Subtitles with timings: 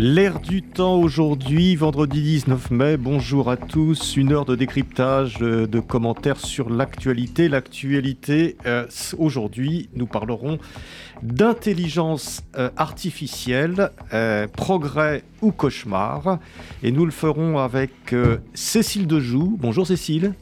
[0.00, 2.96] L'air du temps aujourd'hui, vendredi 19 mai.
[2.96, 4.16] Bonjour à tous.
[4.16, 7.48] Une heure de décryptage, euh, de commentaires sur l'actualité.
[7.48, 8.86] L'actualité, euh,
[9.18, 10.60] aujourd'hui, nous parlerons
[11.24, 13.90] d'intelligence euh, artificielle,
[14.52, 16.38] progrès ou cauchemar.
[16.84, 18.14] Et nous le ferons avec
[18.54, 19.56] Cécile Dejoux.
[19.58, 20.34] Bonjour Cécile.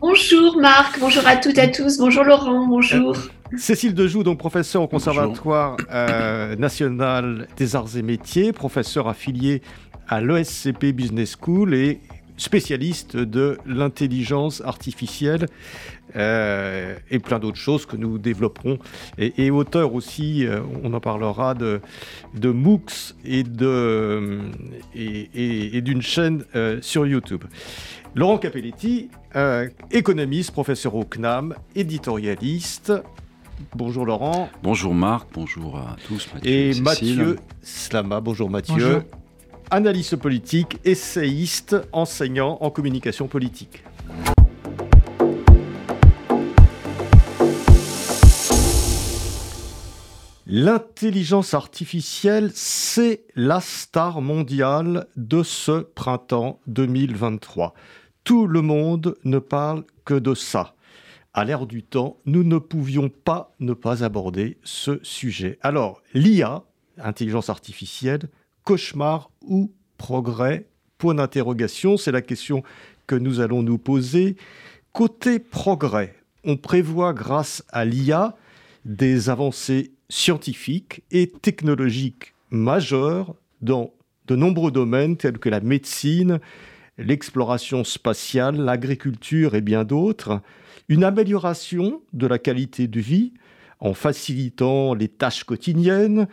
[0.00, 1.98] Bonjour Marc, bonjour à toutes et à tous.
[1.98, 3.16] Bonjour Laurent, bonjour.
[3.58, 9.60] Cécile Dejoux, donc professeur au Conservatoire euh, national des arts et métiers, professeur affilié
[10.08, 12.00] à l'ESCP Business School et
[12.38, 15.46] spécialiste de l'intelligence artificielle
[16.16, 18.78] euh, et plein d'autres choses que nous développerons.
[19.18, 21.80] Et, auteur aussi, euh, on en parlera, de,
[22.34, 24.50] de MOOCs et d'une
[24.94, 26.44] et, et, chaîne
[26.80, 27.44] sur YouTube.
[28.14, 29.10] Laurent Capelletti,
[29.90, 32.92] économiste, professeur au CNAM, éditorialiste,
[33.74, 34.48] Bonjour Laurent.
[34.62, 36.28] Bonjour Marc, bonjour à tous.
[36.34, 39.02] Mathieu et, Mathieu Slama, bonjour Mathieu.
[39.70, 43.82] Analyste politique, essayiste, enseignant en communication politique.
[50.46, 57.72] L'intelligence artificielle, c'est la star mondiale de ce printemps 2023.
[58.24, 60.74] Tout le monde ne parle que de ça
[61.34, 65.58] à l'ère du temps, nous ne pouvions pas ne pas aborder ce sujet.
[65.62, 66.62] Alors, l'IA,
[66.98, 68.28] intelligence artificielle,
[68.64, 70.66] cauchemar ou progrès?
[70.98, 72.62] Point d'interrogation, c'est la question
[73.06, 74.36] que nous allons nous poser.
[74.92, 78.36] Côté progrès, on prévoit grâce à l'IA
[78.84, 83.92] des avancées scientifiques et technologiques majeures dans
[84.26, 86.38] de nombreux domaines tels que la médecine,
[86.98, 90.40] l'exploration spatiale, l'agriculture et bien d'autres
[90.92, 93.32] une amélioration de la qualité de vie
[93.80, 96.28] en facilitant les tâches quotidiennes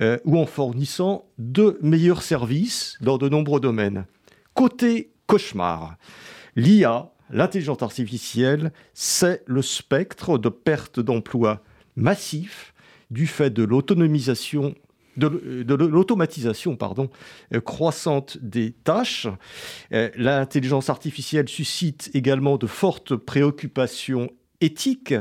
[0.00, 4.06] euh, ou en fournissant de meilleurs services dans de nombreux domaines.
[4.54, 5.96] Côté cauchemar,
[6.54, 11.64] l'IA, l'intelligence artificielle, c'est le spectre de perte d'emplois
[11.96, 12.72] massif
[13.10, 14.76] du fait de l'autonomisation
[15.16, 17.10] de, l'automatisation pardon,
[17.52, 19.28] euh, croissante des tâches.
[19.92, 24.30] Euh, l'intelligence artificielle suscite également de fortes préoccupations
[24.60, 25.14] éthiques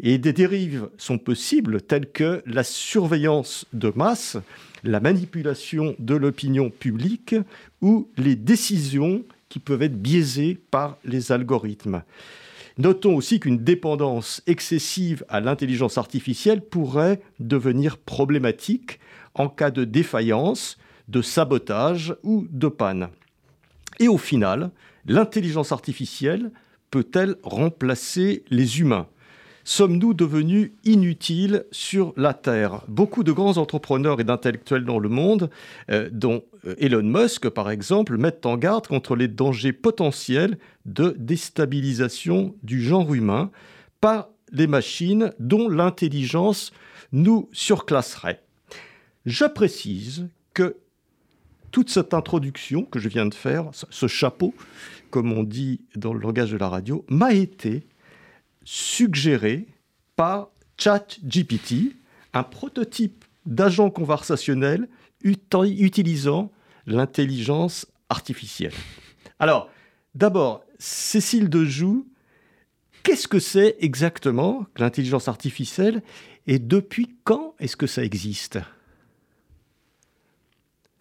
[0.00, 4.36] et des dérives sont possibles telles que la surveillance de masse,
[4.82, 7.36] la manipulation de l'opinion publique
[7.80, 12.02] ou les décisions qui peuvent être biaisées par les algorithmes.
[12.76, 18.98] Notons aussi qu'une dépendance excessive à l'intelligence artificielle pourrait devenir problématique
[19.34, 20.78] en cas de défaillance,
[21.08, 23.08] de sabotage ou de panne.
[24.00, 24.70] Et au final,
[25.06, 26.50] l'intelligence artificielle
[26.90, 29.08] peut-elle remplacer les humains?
[29.66, 32.82] Sommes-nous devenus inutiles sur la Terre?
[32.86, 35.48] Beaucoup de grands entrepreneurs et d'intellectuels dans le monde,
[35.90, 41.16] euh, dont euh, Elon Musk par exemple, mettent en garde contre les dangers potentiels de
[41.18, 43.50] déstabilisation du genre humain
[44.02, 46.70] par les machines dont l'intelligence
[47.12, 48.42] nous surclasserait.
[49.26, 50.76] Je précise que
[51.70, 54.54] toute cette introduction que je viens de faire, ce chapeau,
[55.10, 57.86] comme on dit dans le langage de la radio, m'a été
[58.64, 59.66] suggéré
[60.16, 61.96] par ChatGPT,
[62.32, 64.88] un prototype d'agent conversationnel
[65.22, 66.52] utilisant
[66.86, 68.74] l'intelligence artificielle.
[69.38, 69.70] Alors,
[70.14, 72.06] d'abord, Cécile Dejoux,
[73.02, 76.02] qu'est-ce que c'est exactement l'intelligence artificielle
[76.46, 78.58] et depuis quand est-ce que ça existe?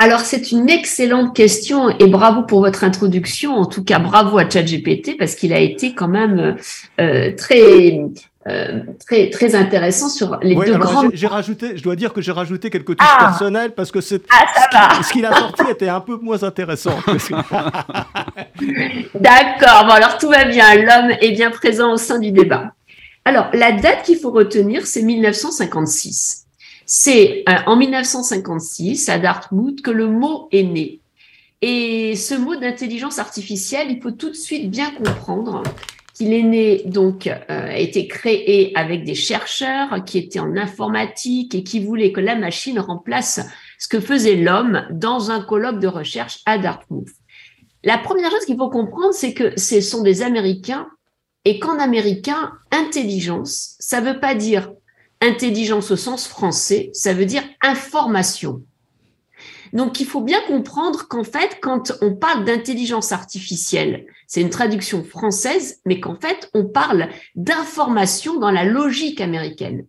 [0.04, 3.54] Alors, c'est une excellente question et bravo pour votre introduction.
[3.56, 6.58] En tout cas, bravo à ChatGPT parce qu'il a été quand même
[7.00, 8.02] euh, très,
[8.50, 11.12] euh, très, très intéressant sur les deux grandes.
[11.14, 13.28] J'ai rajouté, je dois dire que j'ai rajouté quelques touches ah.
[13.30, 16.98] personnelles parce que c'est ah, ce qu'il a sorti était un peu moins intéressant.
[19.16, 19.86] D'accord.
[19.86, 20.76] Bon, alors tout va bien.
[20.76, 22.74] L'homme est bien présent au sein du débat.
[23.24, 26.43] Alors, la date qu'il faut retenir, c'est 1956.
[26.86, 31.00] C'est euh, en 1956, à Dartmouth, que le mot est né.
[31.62, 35.64] Et ce mot d'intelligence artificielle, il faut tout de suite bien comprendre
[36.14, 41.56] qu'il est né, donc, euh, a été créé avec des chercheurs qui étaient en informatique
[41.56, 43.40] et qui voulaient que la machine remplace
[43.80, 47.10] ce que faisait l'homme dans un colloque de recherche à Dartmouth.
[47.84, 50.88] La première chose qu'il faut comprendre, c'est que ce sont des Américains
[51.46, 54.72] et qu'en américain, intelligence, ça ne veut pas dire
[55.24, 58.62] intelligence au sens français, ça veut dire information.
[59.72, 65.04] Donc, il faut bien comprendre qu'en fait, quand on parle d'intelligence artificielle, c'est une traduction
[65.04, 69.88] française, mais qu'en fait, on parle d'information dans la logique américaine.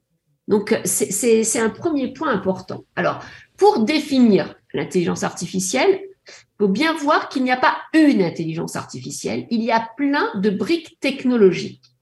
[0.48, 2.84] Donc, c'est un premier point important.
[2.96, 3.20] Alors,
[3.58, 9.46] pour définir l'intelligence artificielle, il faut bien voir qu'il n'y a pas une intelligence artificielle,
[9.50, 11.93] il y a plein de briques technologiques.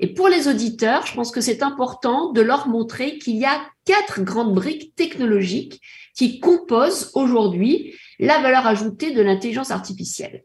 [0.00, 3.60] Et pour les auditeurs, je pense que c'est important de leur montrer qu'il y a
[3.84, 5.80] quatre grandes briques technologiques
[6.14, 10.44] qui composent aujourd'hui la valeur ajoutée de l'intelligence artificielle.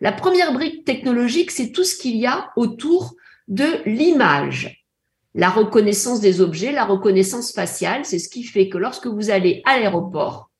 [0.00, 3.14] La première brique technologique, c'est tout ce qu'il y a autour
[3.48, 4.84] de l'image.
[5.34, 9.62] La reconnaissance des objets, la reconnaissance faciale, c'est ce qui fait que lorsque vous allez
[9.64, 10.50] à l'aéroport,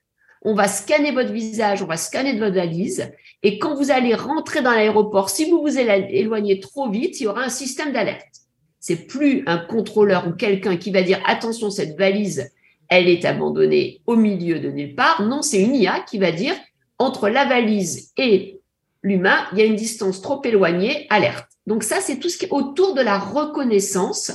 [0.43, 3.11] on va scanner votre visage, on va scanner votre valise,
[3.43, 7.27] et quand vous allez rentrer dans l'aéroport, si vous vous éloignez trop vite, il y
[7.27, 8.27] aura un système d'alerte.
[8.81, 12.51] C'est plus un contrôleur ou quelqu'un qui va dire attention, cette valise,
[12.89, 15.23] elle est abandonnée au milieu de nulle part.
[15.23, 16.55] Non, c'est une IA qui va dire
[16.99, 18.61] entre la valise et
[19.03, 21.49] l'humain, il y a une distance trop éloignée, alerte.
[21.67, 24.33] Donc ça, c'est tout ce qui est autour de la reconnaissance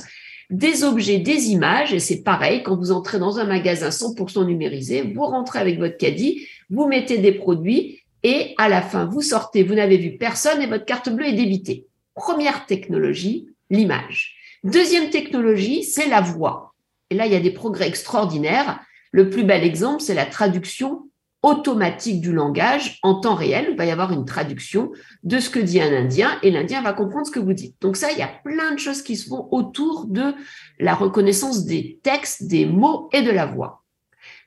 [0.50, 5.02] des objets, des images, et c'est pareil, quand vous entrez dans un magasin 100% numérisé,
[5.02, 9.62] vous rentrez avec votre caddie, vous mettez des produits, et à la fin, vous sortez,
[9.62, 11.86] vous n'avez vu personne et votre carte bleue est débitée.
[12.14, 14.34] Première technologie, l'image.
[14.64, 16.74] Deuxième technologie, c'est la voix.
[17.10, 18.80] Et là, il y a des progrès extraordinaires.
[19.12, 21.10] Le plus bel exemple, c'est la traduction
[21.42, 23.68] automatique du langage en temps réel.
[23.72, 24.90] Il va y avoir une traduction
[25.22, 27.76] de ce que dit un Indien et l'Indien va comprendre ce que vous dites.
[27.82, 30.32] Donc ça, il y a plein de choses qui se font autour de
[30.78, 33.84] la reconnaissance des textes, des mots et de la voix.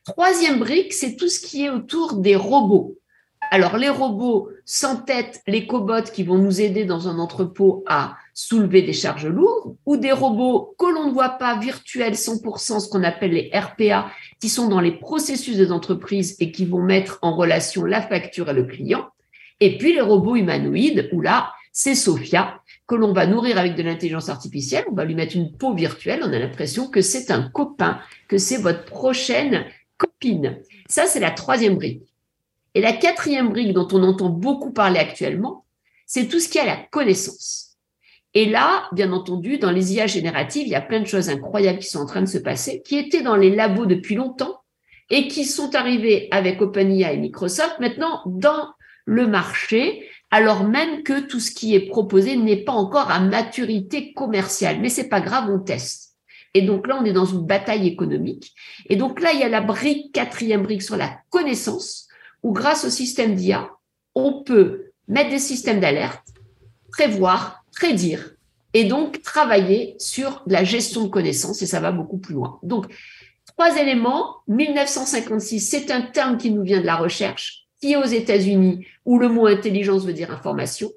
[0.06, 2.98] Troisième brique, c'est tout ce qui est autour des robots.
[3.50, 8.18] Alors, les robots sans tête, les cobots qui vont nous aider dans un entrepôt à
[8.34, 12.90] soulever des charges lourdes, ou des robots que l'on ne voit pas virtuels 100%, ce
[12.90, 17.20] qu'on appelle les RPA, qui sont dans les processus des entreprises et qui vont mettre
[17.22, 19.08] en relation la facture et le client.
[19.60, 23.84] Et puis les robots humanoïdes, où là, c'est Sophia, que l'on va nourrir avec de
[23.84, 27.50] l'intelligence artificielle, on va lui mettre une peau virtuelle, on a l'impression que c'est un
[27.50, 29.66] copain, que c'est votre prochaine
[29.98, 30.60] copine.
[30.88, 32.04] Ça, c'est la troisième brique.
[32.78, 35.66] Et la quatrième brique dont on entend beaucoup parler actuellement,
[36.06, 37.80] c'est tout ce qui est la connaissance.
[38.36, 41.80] Et là, bien entendu, dans les IA génératives, il y a plein de choses incroyables
[41.80, 44.62] qui sont en train de se passer, qui étaient dans les labos depuis longtemps
[45.10, 48.70] et qui sont arrivées avec OpenIA et Microsoft maintenant dans
[49.06, 54.14] le marché, alors même que tout ce qui est proposé n'est pas encore à maturité
[54.14, 54.82] commerciale.
[54.82, 56.16] Mais c'est pas grave, on teste.
[56.54, 58.54] Et donc là, on est dans une bataille économique.
[58.88, 62.07] Et donc là, il y a la brique, quatrième brique sur la connaissance,
[62.44, 63.70] où grâce au système d'IA,
[64.16, 66.24] on peut mettre des systèmes d'alerte,
[66.92, 68.36] prévoir, prédire
[68.74, 72.60] et donc travailler sur la gestion de connaissances et ça va beaucoup plus loin.
[72.64, 72.88] Donc,
[73.46, 74.38] trois éléments.
[74.48, 79.20] 1956, c'est un terme qui nous vient de la recherche, qui est aux États-Unis, où
[79.20, 80.92] le mot intelligence veut dire information.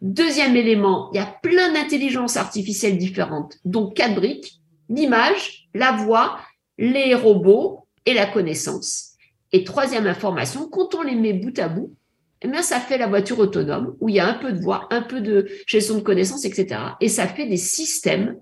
[0.00, 6.38] Deuxième élément, il y a plein d'intelligences artificielles différentes, donc quatre briques, l'image, la voix,
[6.78, 9.09] les robots et la connaissance.
[9.52, 11.94] Et troisième information, quand on les met bout à bout,
[12.42, 14.88] eh bien, ça fait la voiture autonome où il y a un peu de voix,
[14.90, 16.80] un peu de gestion de connaissances, etc.
[17.00, 18.36] Et ça fait des systèmes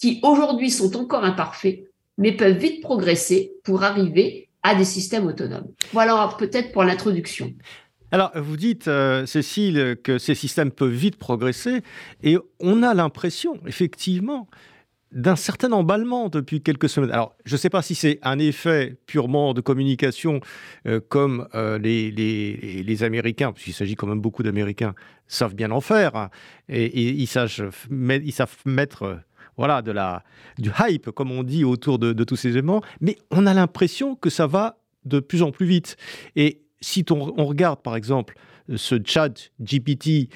[0.00, 1.84] qui aujourd'hui sont encore imparfaits,
[2.18, 5.68] mais peuvent vite progresser pour arriver à des systèmes autonomes.
[5.92, 7.52] Voilà peut-être pour l'introduction.
[8.12, 11.82] Alors, vous dites, euh, Cécile, que ces systèmes peuvent vite progresser,
[12.24, 14.48] et on a l'impression, effectivement,
[15.12, 17.10] d'un certain emballement depuis quelques semaines.
[17.10, 20.40] Alors, je ne sais pas si c'est un effet purement de communication,
[20.86, 24.94] euh, comme euh, les, les, Américains, puisqu'il s'agit quand même beaucoup d'Américains,
[25.26, 26.30] savent bien en faire, hein,
[26.68, 27.50] et, ils, savent,
[27.90, 29.16] ils savent mettre euh,
[29.56, 30.22] voilà, de la,
[30.58, 34.30] du hype, comme on dit, autour de, tous ces éléments, mais on a l'impression que
[34.30, 35.96] ça va de plus en plus vite.
[36.36, 38.36] Et si on, on regarde, par exemple,
[38.76, 40.28] ce chat GPT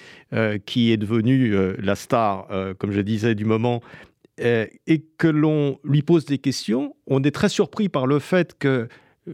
[0.67, 3.81] qui est devenu la star, comme je disais, du moment,
[4.39, 8.89] et que l'on lui pose des questions, on est très surpris par le fait que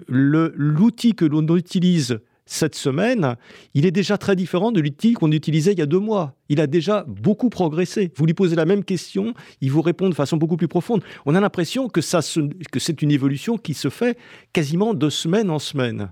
[0.09, 3.37] l'outil que l'on utilise cette semaine,
[3.75, 6.35] il est déjà très différent de l'outil qu'on utilisait il y a deux mois.
[6.49, 8.11] Il a déjà beaucoup progressé.
[8.17, 11.03] Vous lui posez la même question, il vous répond de façon beaucoup plus profonde.
[11.27, 14.19] On a l'impression que, que c'est une évolution qui se fait
[14.53, 16.11] quasiment de semaine en semaine.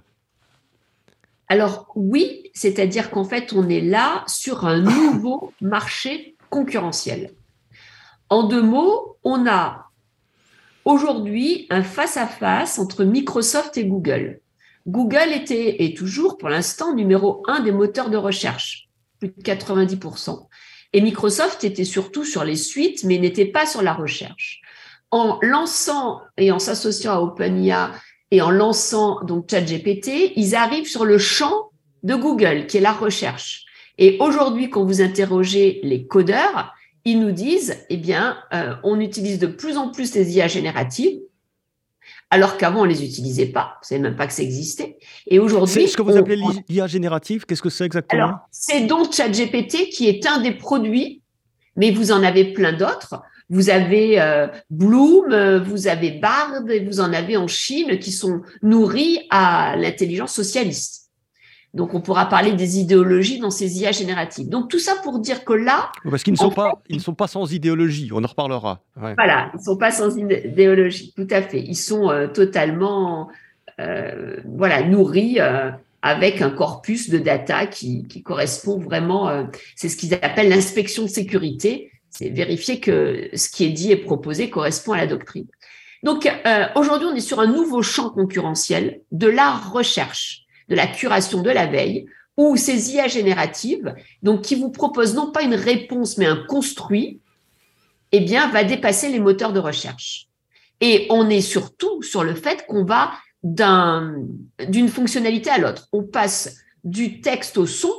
[1.49, 7.33] Alors oui, c'est-à-dire qu'en fait, on est là sur un nouveau marché concurrentiel.
[8.31, 9.87] En deux mots, on a
[10.85, 14.41] aujourd'hui un face-à-face entre Microsoft et Google.
[14.87, 20.47] Google était et toujours pour l'instant numéro un des moteurs de recherche, plus de 90%.
[20.93, 24.61] Et Microsoft était surtout sur les suites, mais n'était pas sur la recherche.
[25.11, 27.93] En lançant et en s'associant à OpenIA
[28.31, 31.71] et en lançant donc ChatGPT, ils arrivent sur le champ
[32.03, 33.65] de Google, qui est la recherche.
[33.97, 36.75] Et aujourd'hui, quand vous interrogez les codeurs,
[37.11, 41.19] ils nous disent, eh bien, euh, on utilise de plus en plus les IA génératives,
[42.31, 43.79] alors qu'avant, on les utilisait pas.
[43.81, 44.99] Vous savez même pas que ça existait.
[45.27, 45.83] Et aujourd'hui.
[45.83, 46.39] C'est ce que vous appelez
[46.69, 47.47] l'IA générative.
[47.47, 51.23] Qu'est-ce que c'est exactement Alors, c'est donc ChatGPT qui est un des produits,
[51.77, 53.23] mais vous en avez plein d'autres.
[53.49, 58.13] Vous avez euh, Bloom, euh, vous avez Bard, et vous en avez en Chine qui
[58.13, 60.98] sont nourris à l'intelligence socialiste.
[61.75, 64.49] Donc, on pourra parler des idéologies dans ces IA génératives.
[64.49, 65.93] Donc, tout ça pour dire que là.
[66.09, 68.81] Parce qu'ils ne, sont pas, ils ne sont pas sans idéologie, on en reparlera.
[68.97, 71.61] Voilà, ils ne sont pas sans idéologie, tout à fait.
[71.61, 73.29] Ils sont euh, totalement
[73.81, 75.71] euh, voilà, nourris euh,
[76.01, 79.47] avec un corpus de data qui, qui correspond vraiment.
[79.77, 81.91] c'est ce qu'ils appellent l'inspection de sécurité.
[82.09, 85.47] C'est vérifier que ce qui est dit et proposé correspond à la doctrine.
[86.03, 86.31] Donc,
[86.77, 91.51] aujourd'hui, on est sur un nouveau champ concurrentiel de la recherche de la curation de
[91.51, 92.07] la veille,
[92.37, 97.21] ou ces IA génératives, donc qui vous proposent non pas une réponse, mais un construit,
[98.13, 100.29] eh bien, va dépasser les moteurs de recherche.
[100.81, 105.89] Et on est surtout sur le fait qu'on va d'une fonctionnalité à l'autre.
[105.93, 107.93] On passe du texte au son,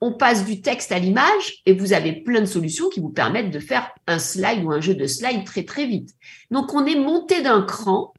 [0.00, 3.50] on passe du texte à l'image, et vous avez plein de solutions qui vous permettent
[3.50, 6.10] de faire un slide ou un jeu de slide très très vite.
[6.50, 8.12] Donc on est monté d'un cran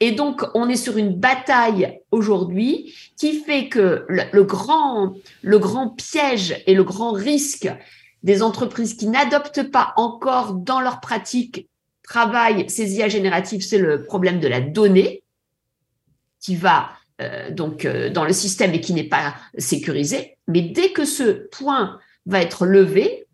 [0.00, 5.88] et donc, on est sur une bataille aujourd'hui qui fait que le, grand, le grand
[5.88, 7.68] piège et le grand risque
[8.22, 11.68] des entreprises qui n'adoptent pas encore dans leur pratique
[12.02, 15.22] travail ces IA génératives, c'est le problème de la donnée
[16.40, 20.36] qui va euh, donc euh, dans le système et qui n'est pas sécurisé.
[20.46, 23.26] Mais dès que ce point va être levé,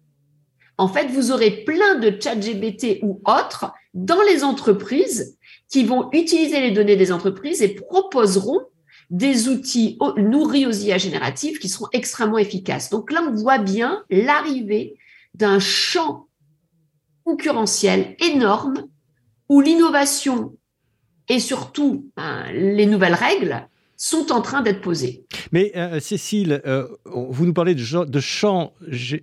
[0.78, 5.36] en fait, vous aurez plein de chat GBT ou autres dans les entreprises
[5.72, 8.60] qui vont utiliser les données des entreprises et proposeront
[9.08, 12.90] des outils nourris aux IA génératives qui seront extrêmement efficaces.
[12.90, 14.96] Donc là, on voit bien l'arrivée
[15.34, 16.28] d'un champ
[17.24, 18.86] concurrentiel énorme
[19.48, 20.54] où l'innovation
[21.28, 25.24] et surtout ben, les nouvelles règles sont en train d'être posées.
[25.52, 28.74] Mais euh, Cécile, euh, vous nous parlez de, de champs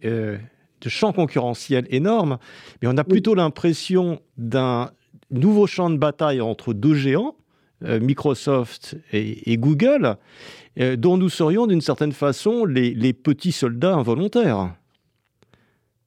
[0.04, 0.38] euh,
[0.82, 2.40] de champ concurrentiel énorme,
[2.82, 4.92] mais on a plutôt l'impression d'un
[5.32, 7.36] nouveau champ de bataille entre deux géants,
[7.84, 10.18] euh, Microsoft et, Google,
[10.80, 14.74] euh, dont nous serions d'une certaine façon les, petits soldats involontaires.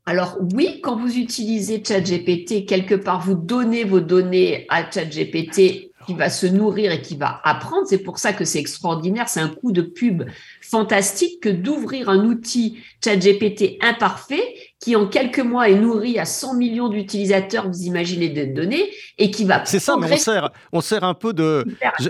[0.04, 6.14] Alors oui, quand vous utilisez ChatGPT, quelque part, vous donnez vos données à ChatGPT qui
[6.14, 7.86] va se nourrir et qui va apprendre.
[7.86, 9.28] C'est pour ça que c'est extraordinaire.
[9.28, 10.24] C'est un coup de pub
[10.60, 14.42] fantastique que d'ouvrir un outil ChatGPT imparfait
[14.82, 19.30] qui en quelques mois est nourri à 100 millions d'utilisateurs, vous imaginez, de données, et
[19.30, 19.64] qui va...
[19.64, 21.64] C'est ça, mais on sert, on sert un peu de...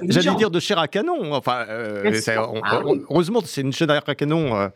[0.09, 1.35] J'allais dire de chair à canon.
[1.35, 2.11] Enfin, euh,
[2.65, 4.69] ah heureusement, c'est une chair à canon euh,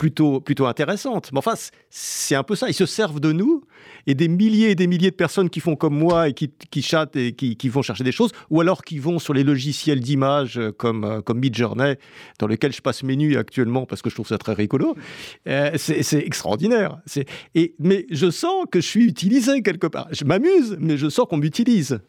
[0.00, 1.28] plutôt, plutôt intéressante.
[1.30, 1.52] Mais enfin,
[1.90, 2.68] c'est un peu ça.
[2.68, 3.64] Ils se servent de nous
[4.06, 6.80] et des milliers et des milliers de personnes qui font comme moi et qui, qui
[6.80, 10.58] chattent et qui, vont chercher des choses, ou alors qui vont sur les logiciels d'image
[10.58, 11.96] euh, comme, euh, comme Midjourney,
[12.38, 14.96] dans lesquels je passe mes nuits actuellement parce que je trouve ça très rigolo.
[15.46, 16.96] Euh, c'est extraordinaire.
[17.54, 20.08] Et, mais je sens que je suis utilisé quelque part.
[20.12, 22.00] Je m'amuse, mais je sens qu'on m'utilise.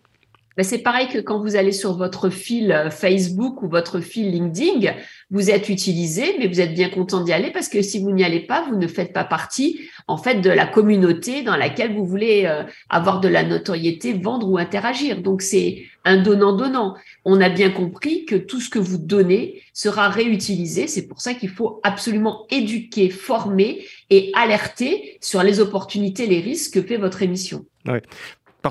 [0.58, 4.32] Ben, c'est pareil que quand vous allez sur votre fil euh, Facebook ou votre fil
[4.32, 4.94] LinkedIn,
[5.30, 8.24] vous êtes utilisé, mais vous êtes bien content d'y aller parce que si vous n'y
[8.24, 12.06] allez pas, vous ne faites pas partie en fait de la communauté dans laquelle vous
[12.06, 15.22] voulez euh, avoir de la notoriété, vendre ou interagir.
[15.22, 16.96] Donc c'est un donnant-donnant.
[17.24, 20.88] On a bien compris que tout ce que vous donnez sera réutilisé.
[20.88, 26.74] C'est pour ça qu'il faut absolument éduquer, former et alerter sur les opportunités, les risques
[26.74, 27.66] que fait votre émission.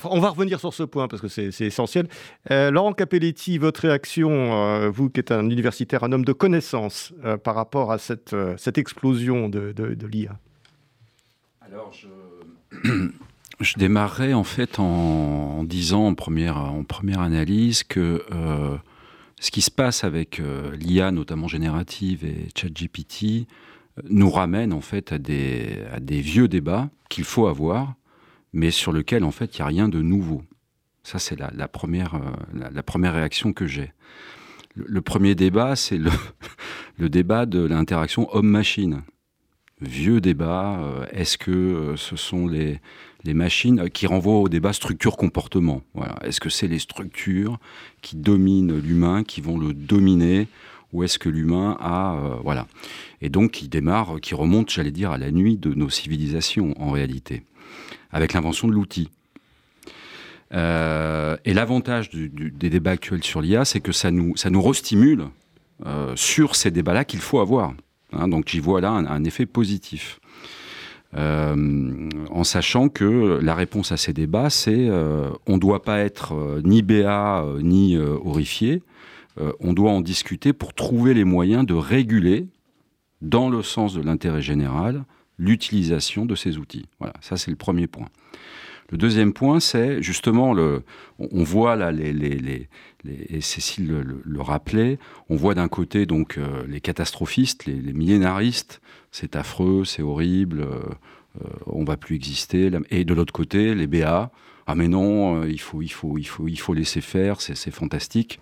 [0.05, 2.09] On va revenir sur ce point parce que c'est essentiel.
[2.51, 7.13] Euh, Laurent Capelletti, votre réaction, euh, vous qui êtes un universitaire, un homme de connaissance,
[7.25, 8.35] euh, par rapport à cette,
[8.77, 9.75] explosion de,
[10.07, 10.39] l'IA
[11.61, 12.89] Alors, je,
[13.61, 16.57] je démarrerai en fait en, disant en première,
[17.19, 18.25] analyse que
[19.41, 20.41] ce qui se passe avec
[20.79, 23.47] l'IA, notamment générative et ChatGPT,
[24.09, 27.95] nous ramène en fait à des vieux débats qu'il faut avoir
[28.53, 30.43] mais sur lequel, en fait, il n'y a rien de nouveau.
[31.03, 33.93] Ça, c'est la, première, euh, la, première réaction que j'ai.
[34.75, 36.11] Le, premier débat, c'est le,
[36.99, 39.03] le, débat de l'interaction homme-machine.
[39.81, 40.81] vieux débat.
[41.13, 42.81] Est-ce que ce sont les,
[43.25, 46.17] les machines qui renvoient au débat structure-comportement voilà.
[46.23, 47.59] Est-ce que c'est les structures
[48.03, 50.49] qui dominent l'humain, qui vont le dominer
[50.93, 52.67] ou est-ce que l'humain a voilà
[53.21, 56.91] et donc qui démarre qui remonte j'allais dire à la nuit de nos civilisations en
[56.91, 57.45] réalité
[58.13, 59.09] avec l'invention de l'outil
[60.53, 65.27] euh, et l'avantage des débats actuels sur l'IA, c'est que ça nous, ça nous restimule
[65.87, 67.75] euh, sur ces débats-là qu'il faut avoir.
[68.13, 68.29] Hein.
[68.29, 70.21] donc j'y vois là un, effet positif.
[71.17, 74.91] Euh, en sachant que la réponse à ces débats, c'est
[75.47, 78.83] on ne doit pas être ni béat ni horrifié,
[79.61, 82.47] on doit en discuter pour trouver les moyens de réguler,
[83.23, 85.05] dans le sens de l'intérêt général,
[85.41, 86.87] l'utilisation de ces outils.
[87.01, 88.09] Voilà, ça c'est le premier point.
[88.91, 90.83] Le deuxième point, c'est justement le.
[91.19, 92.69] On voit là les, les, les,
[93.05, 93.89] et Cécile
[94.25, 94.99] le, rappelait.
[95.29, 98.81] On voit d'un côté donc euh, les catastrophistes, les, millénaristes.
[99.13, 100.63] C'est affreux, c'est horrible.
[100.63, 100.81] Euh,
[101.41, 102.71] euh, on va plus exister.
[102.91, 104.33] Et de l'autre côté, les BA.
[104.67, 107.41] Ah mais non, il faut, il faut, il faut, il faut laisser faire.
[107.41, 108.41] C'est fantastique.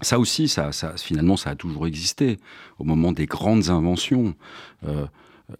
[0.00, 2.38] Ça aussi, ça, ça, finalement, ça a toujours existé.
[2.78, 4.34] Au moment des grandes inventions.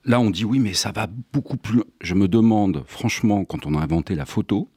[0.05, 1.83] Là, on dit oui, mais ça va beaucoup plus.
[2.01, 4.69] Je me demande, franchement, quand on a inventé la photo,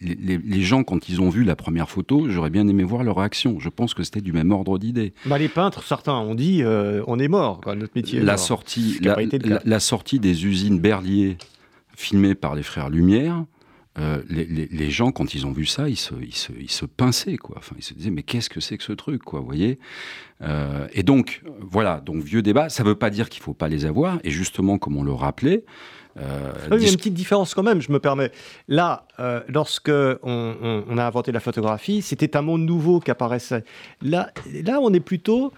[0.00, 3.58] les, gens, quand ils ont vu la première photo, j'aurais bien aimé voir leur réaction.
[3.58, 5.12] Je pense que c'était du même ordre d'idée.
[5.26, 8.20] Bah, les peintres, certains ont dit euh, on est mort, notre métier.
[8.20, 11.36] la, Sortie, la, sortie des usines Berlier
[11.94, 13.44] filmées par les frères Lumière,
[14.00, 17.56] euh, les, gens, quand ils ont vu ça, ils se, ils se, pinçaient, quoi.
[17.58, 19.78] Enfin, ils se disaient, mais qu'est-ce que c'est que ce truc, quoi, vous voyez?
[20.42, 23.54] Euh, Et donc, voilà, donc vieux débat, ça ne veut pas dire qu'il ne faut
[23.54, 25.64] pas les avoir, et justement, comme on le rappelait...
[26.18, 28.32] Euh, il y a une petite différence quand même, je me permets.
[28.66, 29.06] Là,
[29.48, 29.92] lorsque
[30.22, 33.64] on, a inventé la photographie, c'était un monde nouveau qui apparaissait.
[34.02, 34.32] Là,
[34.64, 35.52] là, on est plutôt...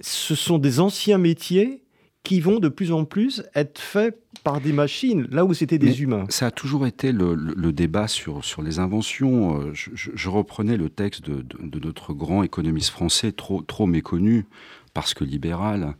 [0.00, 1.82] Ce sont des anciens métiers
[2.24, 6.02] qui vont de plus en plus être faits par des machines, là où c'était des
[6.02, 6.26] humains.
[6.28, 9.60] Ça a toujours été le, débat sur, sur les inventions.
[9.60, 11.44] Euh, je, reprenais le texte de,
[11.78, 14.46] notre grand économiste français, trop, trop méconnu,
[14.94, 15.94] parce que libéral,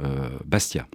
[0.00, 0.86] euh, Bastia.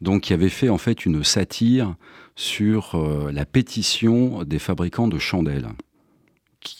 [0.00, 1.94] Donc, qui avait fait en fait une satire
[2.34, 5.68] sur euh, la pétition des fabricants de chandelles.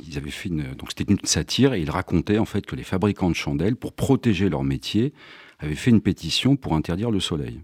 [0.07, 2.85] Ils avaient fait une, donc c'était une satire et il racontait en fait que les
[2.85, 5.13] fabricants de chandelles, pour protéger leur métier,
[5.59, 7.61] avaient fait une pétition pour interdire le soleil.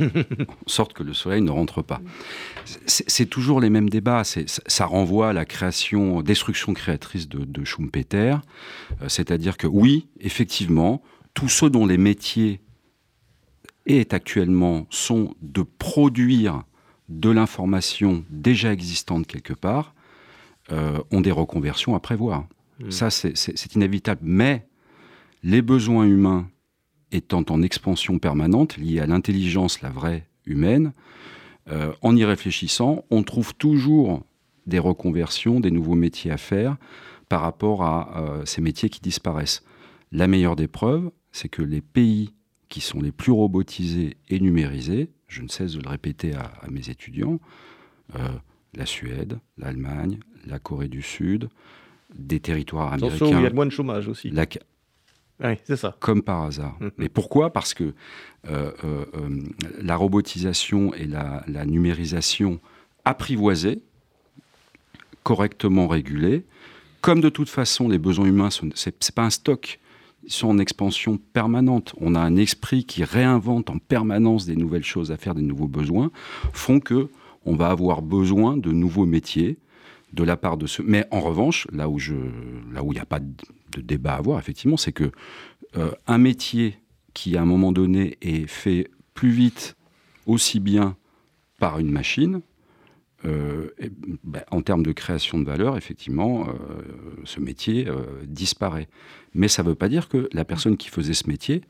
[0.00, 2.00] En sorte que le soleil ne rentre pas.
[2.86, 4.22] C'est toujours les mêmes débats.
[4.24, 8.36] Ça renvoie à la création, destruction créatrice de, Schumpeter.
[9.02, 11.02] Euh, c'est-à-dire que oui, effectivement,
[11.34, 12.60] tous ceux dont les métiers
[13.86, 16.64] est actuellement sont de produire
[17.08, 19.94] de l'information déjà existante quelque part,
[20.70, 22.46] euh, ont des reconversions à prévoir.
[22.80, 22.90] Hmm.
[22.90, 24.20] Ça, c'est inévitable.
[24.24, 24.66] Mais
[25.42, 26.48] les besoins humains
[27.12, 30.92] étant en expansion permanente, liée à l'intelligence, la vraie humaine,
[31.70, 34.24] euh, en y réfléchissant, on trouve toujours
[34.66, 36.76] des reconversions, des nouveaux métiers à faire
[37.28, 39.62] par rapport à euh, ces métiers qui disparaissent.
[40.10, 42.32] La meilleure des preuves, c'est que les pays
[42.68, 46.90] qui sont les plus robotisés et numérisés, je ne cesse de le répéter à, mes
[46.90, 47.38] étudiants,
[48.16, 48.28] euh,
[48.74, 51.48] la Suède, l'Allemagne, la Corée du Sud,
[52.14, 53.38] des territoires américains.
[53.38, 54.30] il y a moins de chômage aussi.
[55.42, 55.96] Oui, c'est ça.
[56.00, 56.76] Comme par hasard.
[56.80, 56.90] Mm-hmm.
[56.98, 57.52] Mais pourquoi?
[57.52, 57.92] Parce que euh,
[58.84, 59.42] euh, euh,
[59.80, 62.60] la robotisation et la, numérisation
[63.04, 63.82] apprivoisée,
[65.22, 66.44] correctement régulée,
[67.00, 69.80] comme de toute façon les besoins humains, ce n'est pas un stock,
[70.24, 71.94] ils sont en expansion permanente.
[72.00, 75.68] On a un esprit qui réinvente en permanence des nouvelles choses à faire, des nouveaux
[75.68, 76.10] besoins,
[76.52, 77.08] font que
[77.44, 79.58] on va avoir besoin de nouveaux métiers
[80.12, 80.84] de la part de ceux.
[80.86, 83.32] Mais en revanche, là où il n'y a pas de
[83.72, 85.10] de débat à avoir, effectivement, c'est que
[85.76, 86.78] euh, un métier
[87.14, 89.76] qui, à un moment donné, est fait plus vite,
[90.26, 90.96] aussi bien
[91.58, 92.40] par une machine,
[93.24, 93.70] euh,
[94.24, 96.52] ben, en termes de création de valeur, effectivement, euh,
[97.24, 97.88] ce métier
[98.24, 98.88] disparaît.
[99.34, 101.62] Mais ça ne veut pas dire que la personne qui faisait ce métier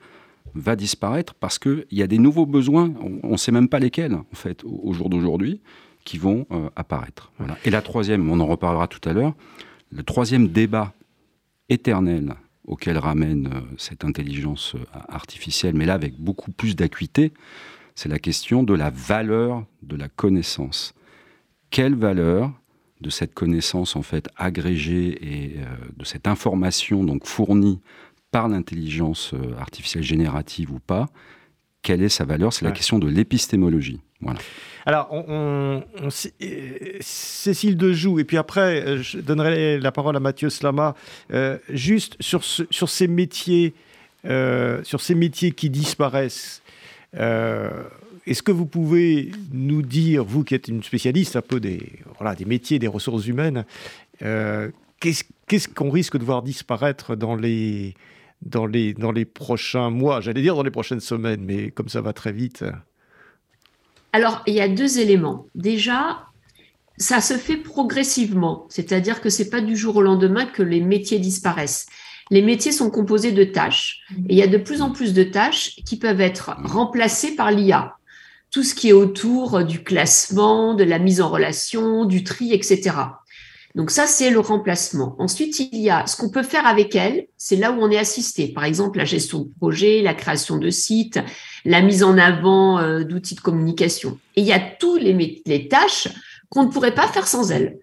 [0.55, 4.15] va disparaître parce qu'il y a des nouveaux besoins, on ne sait même pas lesquels,
[4.15, 5.61] en fait, au, jour d'aujourd'hui,
[6.05, 7.33] qui vont apparaître.
[7.65, 9.35] Et la troisième, on en reparlera tout à l'heure,
[9.91, 10.95] le troisième débat
[11.69, 12.35] éternel
[12.67, 17.33] auquel ramène euh, cette intelligence euh, artificielle, mais là avec beaucoup plus d'acuité,
[17.95, 20.95] c'est la question de la valeur de la connaissance.
[21.71, 22.53] Quelle valeur
[23.01, 25.65] de cette connaissance en fait agrégée et euh,
[25.97, 27.81] de cette information donc fournie
[28.31, 31.11] par l'intelligence artificielle générative ou pas,
[31.83, 32.55] quelle est sa valeur?
[32.55, 34.01] C'est la question de l'épistémologie.
[34.85, 35.83] Alors, on,
[37.01, 40.95] Cécile Dejoux, et puis après, euh, je donnerai la parole à Mathieu Slama,
[41.33, 43.75] euh, juste sur, ces métiers,
[44.27, 46.63] euh, sur ces métiers qui disparaissent.
[47.15, 51.81] Est-ce que vous pouvez nous dire, vous qui êtes une spécialiste un peu des,
[52.19, 53.65] voilà, des métiers des ressources humaines,
[54.19, 57.95] qu'est-ce qu'on risque de voir disparaître dans les,
[58.41, 60.21] dans les, dans les prochains mois?
[60.21, 62.65] J'allais dire dans les prochaines semaines, mais comme ça va très vite.
[64.13, 65.47] Alors, il y a deux éléments.
[65.55, 66.27] Déjà,
[66.99, 71.19] ça se fait progressivement, c'est-à-dire que c'est pas du jour au lendemain que les métiers
[71.19, 71.87] disparaissent.
[72.31, 75.23] Les métiers sont composés de tâches et il y a de plus en plus de
[75.23, 77.97] tâches qui peuvent être remplacées par l'IA.
[78.51, 82.91] Tout ce qui est autour du classement, de la mise en relation, du tri, etc.
[83.75, 85.17] Donc ça, c'est le remplacement.
[85.19, 87.99] Ensuite, il y a ce qu'on peut faire avec elle, c'est là où on est
[87.99, 88.49] assisté.
[88.49, 91.21] Par exemple, la gestion de projet, la création de sites,
[91.65, 94.19] la mise en avant euh, d'outils de communication.
[94.37, 96.09] Et il y a tous les, les tâches
[96.51, 97.79] qu'on ne pourrait pas faire sans elle.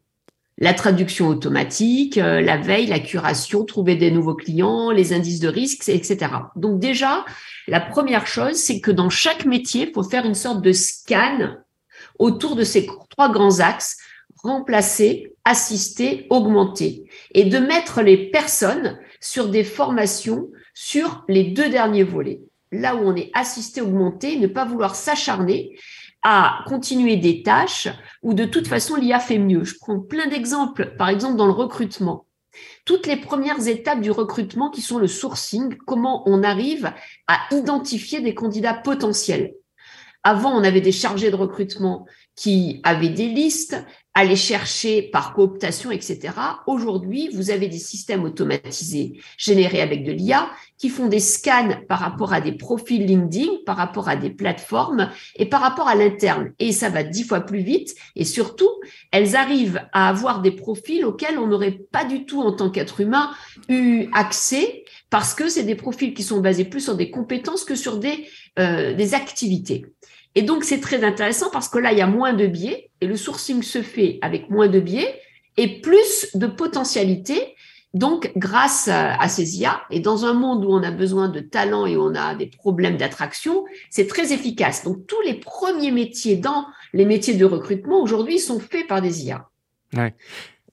[0.59, 5.47] La traduction automatique, euh, la veille, la curation, trouver des nouveaux clients, les indices de
[5.47, 6.27] risque, etc.
[6.55, 7.25] Donc déjà,
[7.67, 11.55] la première chose, c'est que dans chaque métier, il faut faire une sorte de scan
[12.19, 13.97] autour de ces trois grands axes
[14.43, 22.03] remplacer, assister, augmenter, et de mettre les personnes sur des formations sur les deux derniers
[22.03, 22.41] volets.
[22.71, 25.77] Là où on est assisté, augmenté, ne pas vouloir s'acharner
[26.21, 27.87] à continuer des tâches
[28.21, 29.63] où de toute façon l'IA fait mieux.
[29.63, 32.25] Je prends plein d'exemples, par exemple dans le recrutement.
[32.85, 36.91] Toutes les premières étapes du recrutement qui sont le sourcing, comment on arrive
[37.27, 39.53] à identifier des candidats potentiels.
[40.23, 43.77] Avant, on avait des chargés de recrutement qui avaient des listes,
[44.15, 46.33] aller chercher par cooptation, etc.
[46.67, 51.99] Aujourd'hui, vous avez des systèmes automatisés générés avec de l'IA qui font des scans par
[51.99, 56.51] rapport à des profils LinkedIn, par rapport à des plateformes et par rapport à l'interne.
[56.59, 57.95] Et ça va dix fois plus vite.
[58.15, 58.69] Et surtout,
[59.11, 63.01] elles arrivent à avoir des profils auxquels on n'aurait pas du tout, en tant qu'être
[63.01, 63.31] humain,
[63.69, 67.75] eu accès parce que c'est des profils qui sont basés plus sur des compétences que
[67.75, 68.27] sur des,
[68.59, 69.85] euh, des activités.
[70.35, 73.07] Et donc, c'est très intéressant parce que là, il y a moins de biais et
[73.07, 75.19] le sourcing se fait avec moins de biais
[75.57, 77.55] et plus de potentialités.
[77.95, 81.87] Donc, grâce à, ces IA, et dans un monde où on a besoin de talent
[81.87, 84.83] et on a des problèmes d'attraction, c'est très efficace.
[84.83, 89.25] Donc, tous les premiers métiers dans les métiers de recrutement aujourd'hui sont faits par des
[89.25, 89.49] IA.
[89.93, 90.13] Ouais.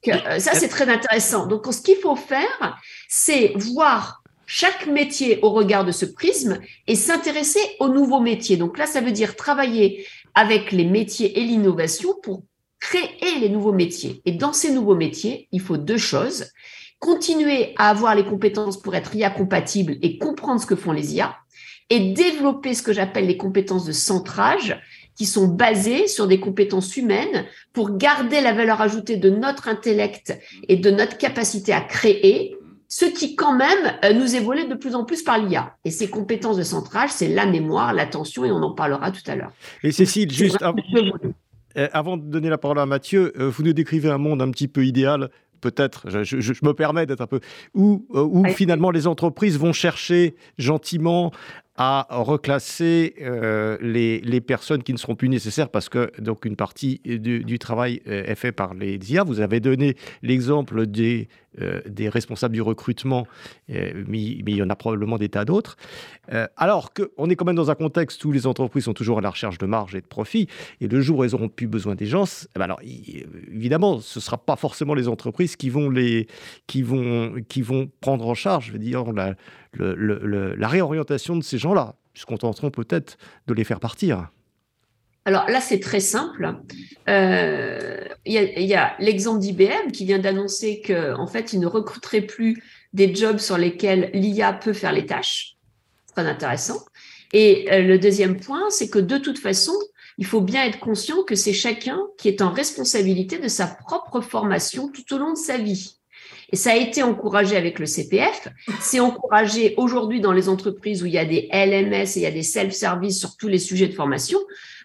[0.08, 1.46] Euh, ça, c'est très intéressant.
[1.46, 6.94] Donc, ce qu'il faut faire, c'est voir chaque métier au regard de ce prisme et
[6.94, 8.56] s'intéresser aux nouveaux métiers.
[8.56, 12.44] Donc là, ça veut dire travailler avec les métiers et l'innovation pour
[12.80, 14.22] créer les nouveaux métiers.
[14.24, 16.46] Et dans ces nouveaux métiers, il faut deux choses.
[17.00, 21.14] Continuer à avoir les compétences pour être IA compatible et comprendre ce que font les
[21.14, 21.36] IA
[21.90, 24.80] et développer ce que j'appelle les compétences de centrage
[25.14, 30.38] qui sont basées sur des compétences humaines pour garder la valeur ajoutée de notre intellect
[30.68, 32.56] et de notre capacité à créer
[32.88, 35.74] ce qui quand même euh, nous évolue de plus en plus par l'IA.
[35.84, 39.34] Et ces compétences de centrage, c'est la mémoire, l'attention, et on en parlera tout à
[39.34, 39.52] l'heure.
[39.82, 44.08] Et Cécile, juste euh, avant, de donner la parole à Mathieu, euh, vous nous décrivez
[44.08, 45.30] un monde un petit peu idéal
[45.62, 47.40] peut-être, je, me permets d'être un peu,
[47.74, 51.32] où, où finalement les entreprises vont chercher gentiment
[51.76, 56.56] à reclasser euh, les, les, personnes qui ne seront plus nécessaires parce que donc une
[56.56, 59.24] partie du, travail euh, est fait par les IA.
[59.24, 61.28] Vous avez donné l'exemple des,
[61.60, 63.26] euh, des responsables du recrutement,
[63.68, 65.76] mais, mais, il y en a probablement des tas d'autres.
[66.56, 69.30] alors qu'on est quand même dans un contexte où les entreprises sont toujours à la
[69.30, 70.48] recherche de marge et de profit,
[70.80, 74.18] et le jour où elles auront plus besoin des gens, eh ben alors évidemment, ce
[74.18, 76.26] ne sera pas forcément les entreprises qui vont, les,
[76.66, 79.34] qui vont, qui vont prendre en charge, je veux dire, la,
[79.78, 84.30] la réorientation de ces gens-là, puisqu'on tenteront peut-être de les faire partir.
[85.26, 86.54] Alors là, c'est très simple.
[87.08, 92.20] Euh, il y a, l'exemple d'IBM qui vient d'annoncer qu'en en fait, il ne recruterait
[92.20, 92.62] plus
[92.92, 95.56] des jobs sur lesquels l'IA peut faire les tâches.
[96.14, 96.78] Très intéressant.
[97.32, 99.74] Et euh, le deuxième point, c'est que de toute façon,
[100.16, 104.20] il faut bien être conscient que c'est chacun qui est en responsabilité de sa propre
[104.20, 105.96] formation tout au long de sa vie.
[106.52, 108.48] Et ça a été encouragé avec le CPF.
[108.80, 112.26] C'est encouragé aujourd'hui dans les entreprises où il y a des LMS et il y
[112.26, 114.38] a des self-service sur tous les sujets de formation.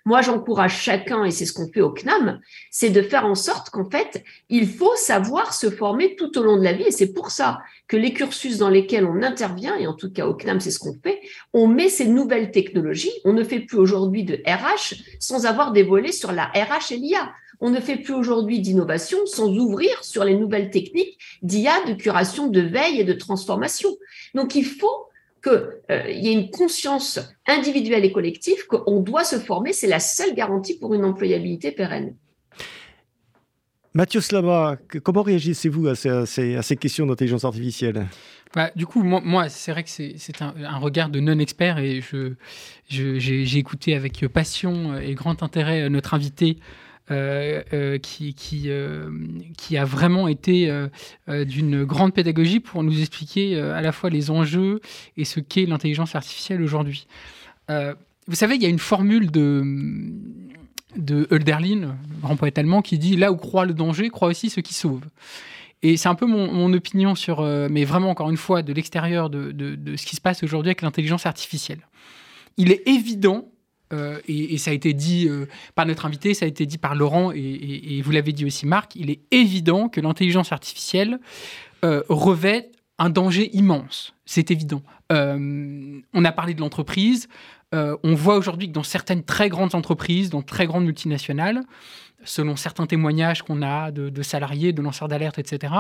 [0.04, 2.40] Moi, j'encourage chacun, et c'est ce qu'on fait au CNAM,
[2.72, 6.58] c'est de faire en sorte qu'en fait, il faut savoir se former tout au long
[6.58, 6.86] de la vie.
[6.86, 10.26] Et c'est pour ça que les cursus dans lesquels on intervient, et en tout cas
[10.26, 11.22] au CNAM, c'est ce qu'on fait,
[11.54, 13.12] on met ces nouvelles technologies.
[13.26, 16.98] On ne fait plus aujourd'hui de RH sans avoir des volets sur la RH et
[16.98, 17.32] l'IA.
[17.62, 22.48] On ne fait plus aujourd'hui d'innovation sans ouvrir sur les nouvelles techniques d'IA, de curation,
[22.48, 23.90] de veille et de transformation.
[24.34, 25.08] Donc il faut
[25.44, 29.74] qu'il euh, y ait une conscience individuelle et collective qu'on doit se former.
[29.74, 32.16] C'est la seule garantie pour une employabilité pérenne.
[33.94, 38.08] Mathieu Slama, comment réagissez-vous à ces, questions d'intelligence artificielle?
[38.56, 42.02] Bah, Du coup, moi, c'est vrai que c'est un, regard de non-expert et
[42.88, 46.58] j'ai écouté avec passion et grand intérêt notre invité
[47.12, 49.10] qui, qui, euh,
[49.58, 50.72] qui, a vraiment été
[51.28, 54.82] d'une grande pédagogie pour nous expliquer à la fois les enjeux
[55.18, 57.08] et ce qu'est l'intelligence artificielle aujourd'hui.
[57.70, 59.64] vous savez, il y a une formule de,
[60.96, 64.62] de Hölderlin, grand poète allemand, qui dit Là où croit le danger, croit aussi ce
[64.62, 65.04] qui sauve.
[65.84, 69.54] Et c'est un peu mon, opinion sur, mais vraiment encore une fois, de l'extérieur de,
[69.98, 71.80] ce qui se passe aujourd'hui avec l'intelligence artificielle.
[72.58, 73.48] Il est évident
[73.94, 76.96] euh, et, ça a été dit euh, par notre invité, ça a été dit par
[76.96, 81.20] Laurent, et, vous l'avez dit aussi Marc, il est évident que l'intelligence artificielle
[81.84, 84.14] euh, revêt un danger immense.
[84.26, 84.84] C'est évident.
[85.10, 87.28] on a parlé de l'entreprise.
[87.74, 91.64] on voit aujourd'hui que dans certaines très grandes entreprises, dans très grandes multinationales,
[92.24, 95.74] selon certains témoignages qu'on a de, salariés, de lanceurs d'alerte, etc.,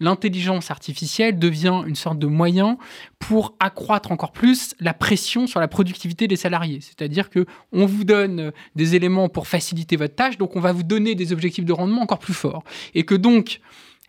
[0.00, 2.78] l'intelligence artificielle devient une sorte de moyen
[3.18, 6.80] pour accroître encore plus la pression sur la productivité des salariés.
[6.80, 10.82] C'est-à-dire que on vous donne des éléments pour faciliter votre tâche, donc on va vous
[10.82, 12.64] donner des objectifs de rendement encore plus forts.
[12.94, 13.60] Et que donc,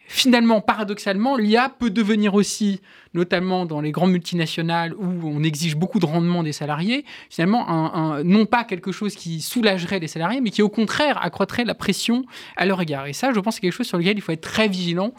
[0.07, 2.81] finalement, paradoxalement, l'IA peut devenir aussi,
[3.13, 8.23] notamment dans les grandes multinationales où on exige beaucoup de rendement des salariés, finalement, un,
[8.23, 12.25] non pas quelque chose qui soulagerait les salariés, mais qui au contraire accroîtrait la pression
[12.55, 13.07] à leur égard.
[13.07, 15.13] Et ça, je pense, c'est quelque chose sur lequel il faut être très vigilant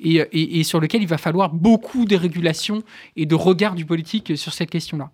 [0.00, 2.82] et, et sur lequel il va falloir beaucoup de régulation
[3.16, 5.10] et de regard du politique sur cette question-là.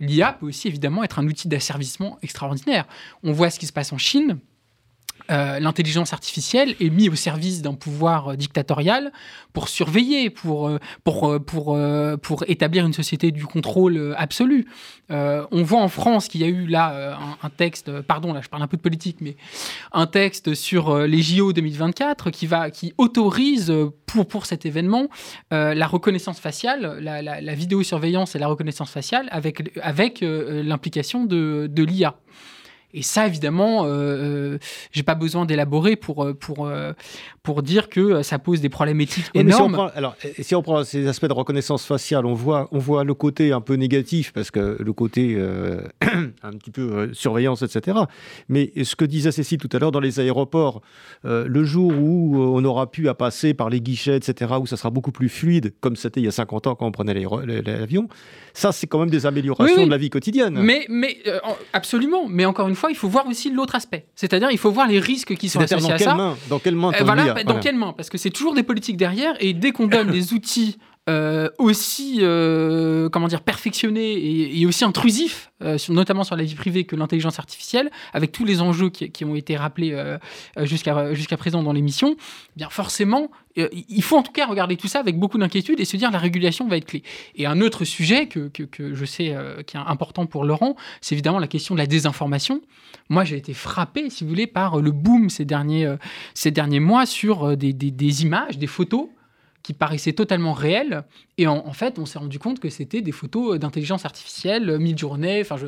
[0.00, 2.86] L'IA peut aussi évidemment être un outil d'asservissement extraordinaire.
[3.22, 4.38] On voit ce qui se passe en Chine
[5.32, 9.12] euh, l'intelligence artificielle est mise au service d'un pouvoir euh, dictatorial
[9.52, 11.78] pour surveiller, pour, euh, pour, pour,
[12.22, 14.66] pour établir une société du contrôle absolu.
[15.10, 18.62] on voit en France qu'il y a eu là un, texte, pardon, là je parle
[18.62, 19.36] un peu de politique, mais
[19.92, 23.72] un texte sur les JO 2024 qui, va, qui autorise
[24.06, 25.08] pour, pour cet événement
[25.50, 31.82] la reconnaissance faciale, la, la, vidéosurveillance et la reconnaissance faciale avec, avec l'implication de, de
[31.82, 32.16] l'IA.
[32.94, 34.58] Et ça, évidemment, euh, euh
[34.90, 36.92] j'ai pas besoin d'élaborer pour, euh, pour, euh,
[37.42, 39.52] pour dire que ça pose des problèmes éthiques énormes.
[39.56, 42.78] Si on prend, alors, si on prend ces aspects de reconnaissance faciale, on voit, on
[42.78, 45.38] voit le côté un peu négatif, parce que le côté
[46.42, 47.98] un petit peu surveillance, etc.
[48.48, 50.82] Mais ce que disait Cécile tout à l'heure, dans les aéroports,
[51.24, 54.90] le jour où on aura pu à passer par les guichets, etc., où ça sera
[54.90, 58.08] beaucoup plus fluide, comme c'était il y a 50 ans quand on prenait l'avion,
[58.52, 60.58] ça, c'est quand même des améliorations de la vie quotidienne.
[60.60, 61.18] Mais, mais
[61.72, 62.26] absolument.
[62.28, 64.06] Mais encore une fois, il faut voir aussi l'autre aspect.
[64.14, 66.14] C'est-à-dire, il faut voir les risques qui sont associés à ça.
[66.14, 67.92] Main, dans quelle main euh, voilà, Dans quelle main?
[67.92, 70.78] Parce que c'est toujours des politiques derrière, et dès qu'on donne des outils
[71.10, 76.84] euh, aussi, euh, comment dire, perfectionné et, aussi intrusif, euh, notamment sur la vie privée,
[76.84, 79.96] que l'intelligence artificielle, avec tous les enjeux qui, ont été rappelés
[80.62, 85.00] jusqu'à présent dans l'émission, eh bien forcément, il faut en tout cas regarder tout ça
[85.00, 87.02] avec beaucoup d'inquiétude et se dire la régulation va être clé.
[87.34, 89.36] Et un autre sujet que, que, je sais
[89.66, 92.60] qui est important pour Laurent, c'est évidemment la question de la désinformation.
[93.08, 95.88] Moi, j'ai été frappé, si vous voulez, par le boom ces derniers,
[96.78, 99.08] mois sur des images, des photos
[99.62, 101.04] qui paraissaient totalement réelles.
[101.38, 105.40] Et en, fait, on s'est rendu compte que c'était des photos d'intelligence artificielle, euh, mid-journée.
[105.40, 105.66] Enfin, je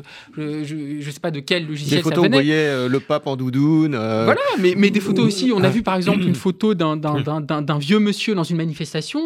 [0.63, 2.37] je, sais pas de quel logiciel des photos ça venait.
[2.37, 3.95] Où vous voyez euh, le pape en doudoune.
[3.95, 5.51] Euh, voilà, mais, mais des photos aussi.
[5.53, 9.21] On a vu par exemple une photo d'un vieux monsieur dans une manifestation,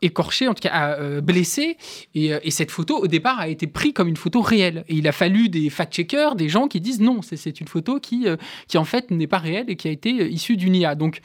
[0.00, 1.76] écorché, en tout cas blessé.
[2.14, 4.84] Et, et, cette photo, au départ, a été prise comme une photo réelle.
[4.88, 8.26] Et il a fallu des fact-checkers, des gens qui disent non, c'est une photo qui,
[8.68, 10.94] qui en fait n'est pas réelle et qui a été issue d'une IA.
[10.94, 11.20] Donc,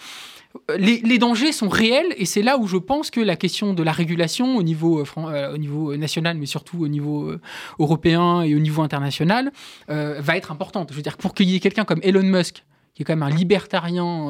[0.77, 3.91] les, dangers sont réels et c'est là où je pense que la question de la
[3.91, 7.41] régulation au niveau, euh, euh, niveau national, mais surtout au niveau euh,
[7.79, 9.51] européen et au niveau international,
[9.87, 10.89] va être importante.
[10.91, 12.63] Je veux dire, pour qu'il y ait quelqu'un comme Elon Musk,
[12.93, 14.29] qui est quand même un libertarien,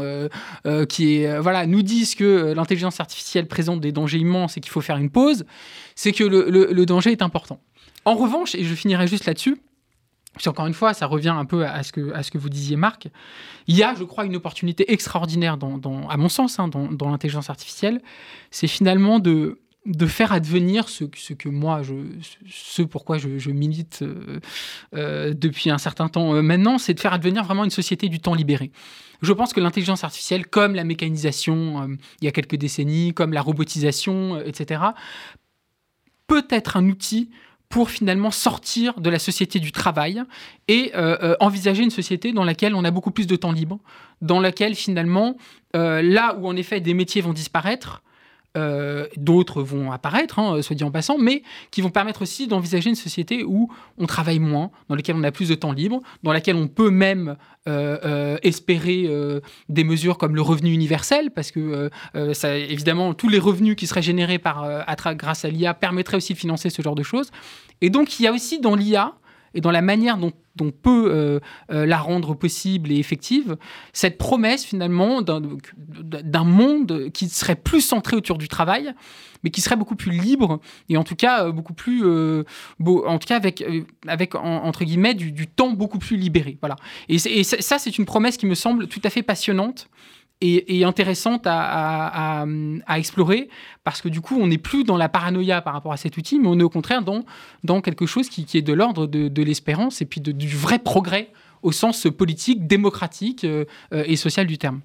[0.90, 4.82] qui est, voilà, nous disent que l'intelligence artificielle présente des dangers immenses et qu'il faut
[4.82, 5.46] faire une pause,
[5.96, 7.60] c'est que le danger est important.
[8.06, 9.58] En revanche, et je finirai juste là-dessus,
[10.38, 13.08] puis encore une fois, ça revient un peu à ce que, vous disiez, Marc.
[13.68, 15.58] Il y a, je crois, une opportunité extraordinaire,
[16.10, 18.02] à mon sens, hein, dans, l'intelligence artificielle.
[18.52, 19.60] C'est finalement de,
[20.08, 21.82] faire advenir ce, que moi,
[22.50, 24.40] ce pourquoi je, milite euh,
[24.94, 28.20] euh, depuis un certain temps euh, maintenant, c'est de faire advenir vraiment une société du
[28.20, 28.72] temps libéré.
[29.22, 31.88] Je pense que l'intelligence artificielle, comme la mécanisation
[32.22, 34.82] il y a quelques décennies, comme la robotisation, etc.,
[36.28, 37.30] peut être un outil
[37.70, 40.24] pour finalement sortir de la société du travail
[40.68, 43.80] et euh, euh, envisager une société dans laquelle on a beaucoup plus de temps libre,
[44.22, 45.38] dans laquelle finalement,
[45.76, 48.04] euh, là où en effet des métiers vont disparaître,
[48.56, 52.90] euh, d'autres vont apparaître, hein, soit dit en passant, mais qui vont permettre aussi d'envisager
[52.90, 56.32] une société où on travaille moins, dans laquelle on a plus de temps libre, dans
[56.32, 57.36] laquelle on peut même
[57.68, 59.10] euh, euh, espérer
[59.70, 64.40] des mesures comme le revenu universel, parce que évidemment, tous les revenus qui seraient générés
[64.40, 67.32] par, à grâce à l'IA permettraient aussi de financer ce genre de choses.
[67.82, 69.14] Et donc, il y a aussi dans l'IA
[69.56, 71.40] et dans la manière dont on peut euh,
[71.72, 73.58] euh, la rendre possible et effective,
[73.94, 78.94] cette promesse finalement d'un monde qui serait plus centré autour du travail,
[79.44, 83.28] mais qui serait beaucoup plus libre et en tout cas euh, beaucoup plus, en tout
[83.28, 83.64] cas avec,
[84.08, 86.58] avec entre guillemets du, temps beaucoup plus libéré.
[86.62, 86.76] Voilà.
[87.08, 89.90] Et ça, c'est une promesse qui me semble tout à fait passionnante
[90.42, 92.46] et, intéressante à,
[92.98, 93.50] explorer
[93.84, 96.40] parce que du coup, on n'est plus dans la paranoïa par rapport à cet outil,
[96.40, 97.24] mais on est au contraire dans,
[97.64, 101.32] dans quelque chose qui, est de l'ordre de, l'espérance et puis du vrai progrès
[101.66, 104.82] au sens politique, démocratique euh, euh, et social du terme.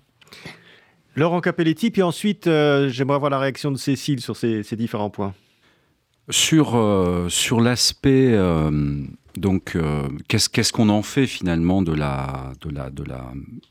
[1.14, 5.34] Laurent Capelletti, puis ensuite, euh, j'aimerais avoir la réaction de Cécile sur ces, différents points.
[6.30, 6.78] Sur,
[7.28, 8.38] sur l'aspect
[9.36, 12.52] donc, euh, qu'est-ce qu'on en fait finalement de la,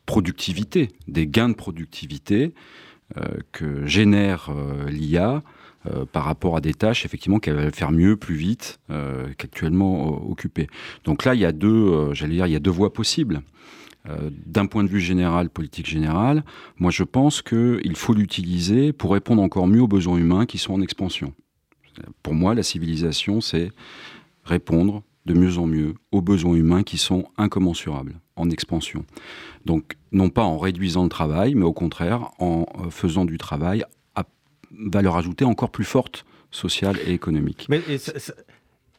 [0.05, 2.53] productivité, des gains de productivité
[3.17, 5.43] euh, que génère euh, l'IA
[6.11, 8.81] par rapport à des tâches effectivement qu'elle va faire mieux, plus vite
[9.37, 10.67] qu'actuellement occupées.
[11.05, 13.41] Donc là, il y a deux, j'allais dire, il y a deux voies possibles.
[14.45, 16.43] D'un point de vue général, politique générale,
[16.77, 20.73] moi je pense qu'il faut l'utiliser pour répondre encore mieux aux besoins humains qui sont
[20.73, 21.33] en expansion.
[22.23, 23.71] Pour moi, la civilisation, c'est
[24.43, 29.05] répondre de mieux en mieux aux besoins humains qui sont incommensurables, en expansion.
[29.65, 33.83] Donc, non pas en réduisant le travail, mais au contraire en euh, faisant du travail
[34.15, 34.23] à
[34.71, 37.67] valeur ajoutée encore plus forte, sociale et économique.
[37.69, 37.81] Mais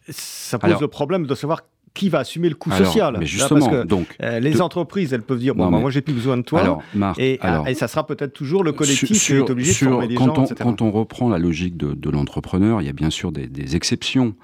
[0.09, 1.63] ça, pose le problème de savoir
[1.95, 5.23] qui va assumer le coût social mais justement, parce que, donc, euh, les entreprises, elles
[5.23, 6.61] peuvent dire bon, bah, moi j'ai plus besoin de toi.
[6.61, 6.83] Alors,
[7.19, 10.35] et, et, ça sera peut-être toujours le collectif qui est obligé de former des quand
[10.35, 13.49] gens, on, Quand on reprend la logique de, l'entrepreneur, il y a bien sûr des,
[13.49, 14.35] des exceptions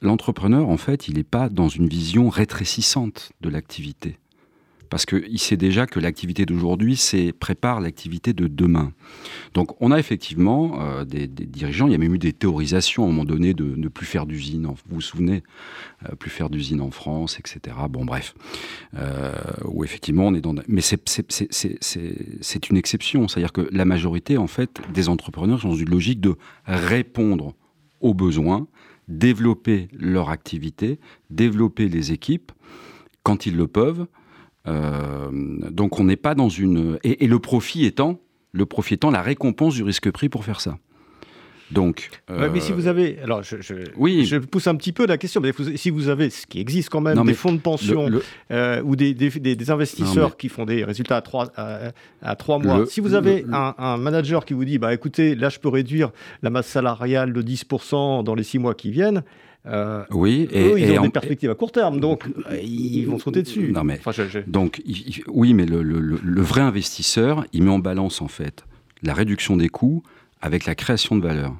[0.00, 4.18] l'entrepreneur, en fait, il n'est pas dans une vision rétrécissante de l'activité.
[4.90, 7.00] Parce qu'il sait déjà que l'activité d'aujourd'hui
[7.38, 8.92] prépare l'activité de demain.
[9.54, 13.06] Donc on a effectivement euh, des, dirigeants, il y a même eu des théorisations à
[13.06, 15.44] un moment donné de ne plus faire d'usine, vous vous souvenez,
[16.08, 17.76] euh, plus faire d'usine en France, etc.
[17.88, 18.34] Bon bref,
[18.96, 19.32] euh,
[19.84, 20.56] effectivement on est dans...
[20.66, 25.90] Mais c'est une exception, c'est-à-dire que la majorité en fait des entrepreneurs sont dans une
[25.90, 26.34] logique de
[26.66, 27.54] répondre
[28.00, 28.66] aux besoins
[29.10, 32.52] développer leur activité, développer les équipes
[33.22, 34.06] quand ils le peuvent.
[34.66, 35.30] Euh,
[35.70, 36.98] donc on n'est pas dans une...
[37.04, 38.20] Et, le profit étant,
[38.52, 40.78] le profit étant la récompense du risque pris pour faire ça.
[41.70, 43.56] Donc, mais si vous avez, alors je,
[43.96, 44.24] oui.
[44.24, 47.00] je pousse un petit peu la question, mais si vous avez, ce qui existe quand
[47.00, 48.08] même, des fonds de pension
[48.50, 51.52] euh, ou des, des, investisseurs qui font des résultats à trois,
[52.22, 55.48] à, trois mois, si vous avez un, un, manager qui vous dit, bah écoutez, là
[55.48, 56.10] je peux réduire
[56.42, 59.22] la masse salariale de 10% dans les six mois qui viennent,
[59.66, 62.24] euh, oui, et, ils ont des perspectives à court terme, donc
[62.62, 63.72] ils vont sauter dessus.
[63.72, 64.00] Non mais,
[64.46, 64.80] donc
[65.28, 68.64] oui, mais le, le, le, vrai investisseur, il met en balance en fait
[69.02, 70.02] la réduction des coûts
[70.40, 71.54] avec la création de valeur.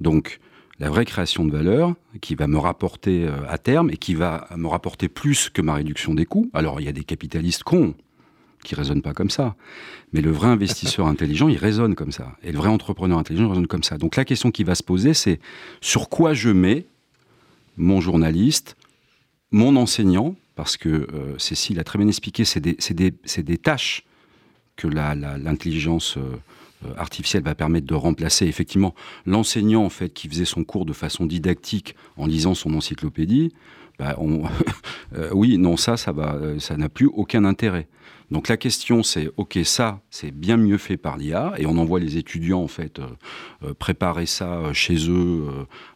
[0.00, 0.40] Donc,
[0.78, 4.48] la vraie création de valeur qui va me rapporter euh, à terme et qui va
[4.56, 6.50] me rapporter plus que ma réduction des coûts.
[6.52, 7.94] Alors, il y a des capitalistes cons
[8.64, 9.54] qui raisonnent pas comme ça.
[10.12, 12.36] Mais le vrai investisseur intelligent, il raisonne comme ça.
[12.42, 13.98] Et le vrai entrepreneur intelligent, il raisonne comme ça.
[13.98, 15.38] Donc la question qui va se poser, c'est
[15.80, 16.86] sur quoi je mets
[17.76, 18.76] mon journaliste,
[19.50, 24.04] mon enseignant, parce que euh, Cécile a très bien expliqué, c'est des, tâches
[24.76, 26.16] que l'intelligence...
[26.16, 26.36] Euh,
[26.96, 28.94] artificielle va permettre de remplacer effectivement
[29.26, 33.52] l'enseignant en fait qui faisait son cours de façon didactique en lisant son encyclopédie.
[33.98, 34.16] Bah,
[35.14, 37.88] euh, oui, non, ça, ça va, euh, ça n'a plus aucun intérêt.
[38.30, 42.00] Donc la question c'est, ok, ça, c'est bien mieux fait par l'IA, et on envoie
[42.00, 43.00] les étudiants en fait
[43.78, 45.46] préparer ça chez eux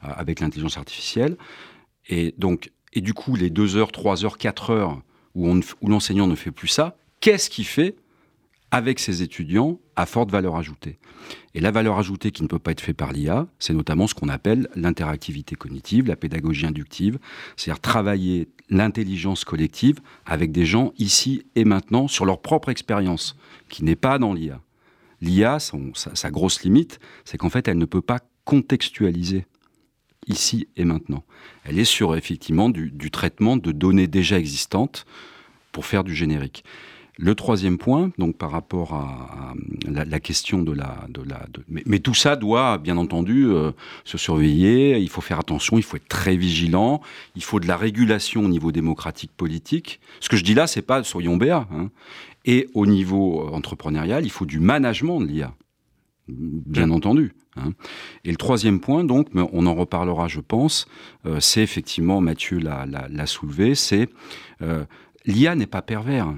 [0.03, 1.37] avec l'intelligence artificielle.
[2.09, 5.01] Et donc, et du coup, les 2 heures, 3 heures, 4 heures
[5.35, 5.49] où,
[5.81, 7.97] où l'enseignant ne fait plus ça, qu'est-ce qu'il fait?
[8.71, 10.99] Avec ses étudiants à forte valeur ajoutée.
[11.55, 14.15] Et la valeur ajoutée qui ne peut pas être faite par l'IA, c'est notamment ce
[14.15, 17.19] qu'on appelle l'interactivité cognitive, la pédagogie inductive,
[17.57, 23.37] c'est-à-dire travailler l'intelligence collective avec des gens ici et maintenant sur leur propre expérience,
[23.69, 24.61] qui n'est pas dans l'IA.
[25.21, 29.47] L'IA, sa, grosse limite, c'est qu'en fait, elle ne peut pas contextualiser
[30.29, 31.25] ici et maintenant.
[31.65, 35.07] Elle est sur effectivement du, traitement de données déjà existantes
[35.73, 36.65] pour faire du générique.
[37.21, 39.55] Le troisième point, donc par rapport à,
[39.87, 43.73] la, question de la, de la, mais, tout ça doit bien entendu euh,
[44.05, 44.99] se surveiller.
[44.99, 47.01] Il faut faire attention, il faut être très vigilant.
[47.35, 49.99] Il faut de la régulation au niveau démocratique politique.
[50.21, 51.67] Ce que je dis là, c'est pas soyons béats.
[51.73, 51.91] Hein.
[52.45, 55.55] Et au niveau euh, entrepreneurial, il faut du management de l'IA.
[56.29, 57.35] bien entendu.
[57.57, 57.73] Hein.
[58.25, 60.87] Et le troisième point, donc, on en reparlera, je pense,
[61.27, 64.09] euh, c'est effectivement, Mathieu l'a soulevé, c'est
[64.63, 64.85] euh,
[65.27, 66.33] l'IA n'est pas pervers,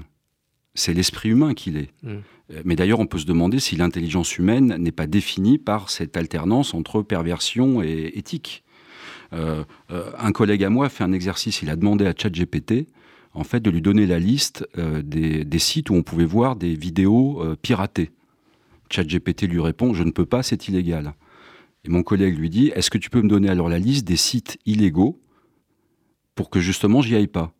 [0.73, 1.89] c'est l'esprit humain qu'il est.
[2.03, 2.09] Mm.
[2.09, 6.17] Euh, mais d'ailleurs, on peut se demander si l'intelligence humaine n'est pas définie par cette
[6.17, 8.63] alternance entre perversion et éthique.
[9.31, 12.87] un collègue à moi a fait un exercice, il a demandé à ChatGPT
[13.33, 16.75] en fait, de lui donner la liste des, des, sites où on pouvait voir des
[16.75, 18.11] vidéos piratées.
[18.89, 21.13] ChatGPT lui répond Je ne peux pas, c'est illégal.
[21.83, 24.17] Et mon collègue lui dit Est-ce que tu peux me donner alors la liste des
[24.17, 25.19] sites illégaux
[26.35, 27.53] pour que justement j'y aille pas?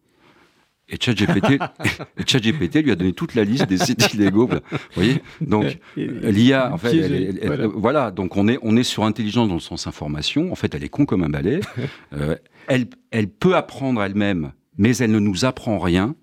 [2.17, 4.47] et ChatGPT, lui a donné toute la liste des sites illégaux.
[4.47, 4.59] Vous
[4.95, 8.11] voyez Donc, l'IA, en fait, voilà.
[8.11, 10.51] Donc, on est, on est sur intelligence dans le sens information.
[10.51, 11.61] En fait, elle est con comme un balai.
[12.13, 12.35] Euh,
[12.67, 16.15] elle, elle peut apprendre elle-même, mais elle ne nous apprend rien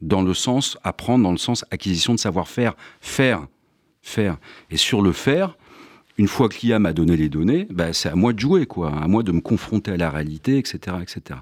[0.00, 2.74] dans le sens apprendre, dans le sens acquisition de savoir-faire.
[3.00, 3.46] Faire
[4.02, 4.36] faire.
[4.70, 5.56] Et sur le faire,
[6.18, 8.92] une fois que l'IA m'a donné les données, bah, c'est à moi de jouer, quoi,
[8.92, 11.40] à moi de me confronter à la réalité, etc., etc.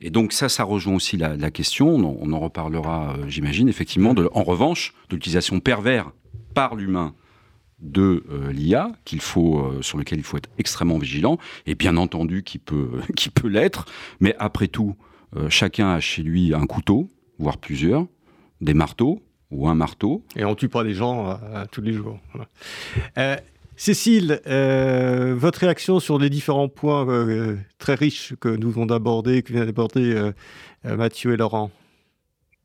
[0.00, 4.42] Et donc ça, ça rejoint aussi la, question, on en, reparlera, euh, j'imagine, effectivement, en
[4.42, 6.12] revanche, de l'utilisation pervers
[6.54, 7.14] par l'humain
[7.78, 11.96] de euh, l'IA, qu'il faut, euh, sur lequel il faut être extrêmement vigilant, et bien
[11.96, 13.86] entendu qui peut, qui peut l'être,
[14.20, 14.96] mais après tout,
[15.50, 18.06] chacun a chez lui un couteau, voire plusieurs,
[18.62, 19.20] des marteaux,
[19.50, 20.24] ou un marteau.
[20.34, 21.38] Et on tue pas les gens
[21.70, 22.18] tous les jours.
[23.76, 27.06] Cécile, euh, votre réaction sur les différents points
[27.78, 30.32] très riches que nous venons d'aborder, que viennent d'aborder
[30.84, 31.70] Mathieu et Laurent?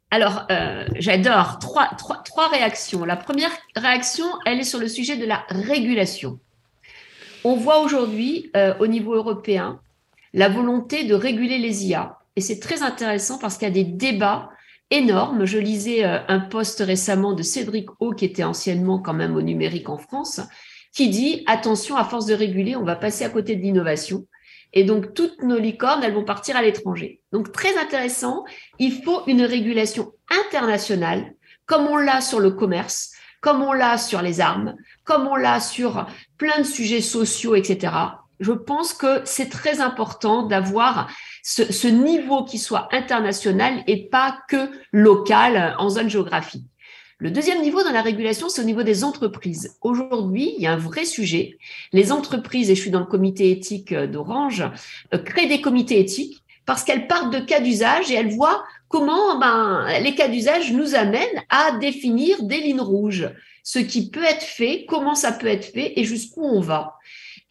[0.10, 0.48] Alors,
[0.96, 3.06] j'adore trois, trois, réactions.
[3.06, 6.40] La première réaction, elle est sur le sujet de la régulation.
[7.44, 9.80] On voit aujourd'hui, au niveau européen,
[10.34, 12.20] la volonté de réguler les IA.
[12.36, 14.50] Et c'est très intéressant parce qu'il y a des débats
[14.90, 15.46] énorme.
[15.46, 19.42] Je lisais euh, un post récemment de Cédric O, qui était anciennement quand même au
[19.42, 20.42] numérique en France,
[20.94, 24.28] qui dit attention, à force de réguler, on va passer à côté de l'innovation.
[24.74, 27.22] Et donc, toutes nos licornes, elles vont partir à l'étranger.
[27.32, 28.46] Donc, très intéressant,
[28.80, 31.34] il faut une régulation internationale,
[31.66, 33.12] comme on l'a sur le commerce,
[33.42, 36.06] comme on l'a sur les armes, comme on l'a sur
[36.38, 37.94] plein de sujets sociaux, etc.
[38.40, 41.12] Je pense que c'est très important d'avoir
[41.44, 46.66] ce, niveau qui soit international et pas que local en zone géographique.
[47.22, 49.78] Le deuxième niveau dans la régulation, c'est au niveau des entreprises.
[49.82, 51.60] Aujourd'hui, il y a un vrai sujet.
[51.94, 54.64] Les entreprises, et je suis dans le comité éthique d'Orange,
[55.14, 59.38] euh, créent des comités éthiques parce qu'elles partent de cas d'usage et elles voient comment
[59.38, 63.30] ben, les cas d'usage nous amènent à définir des lignes rouges,
[63.62, 66.96] ce qui peut être fait, comment ça peut être fait et jusqu'où on va.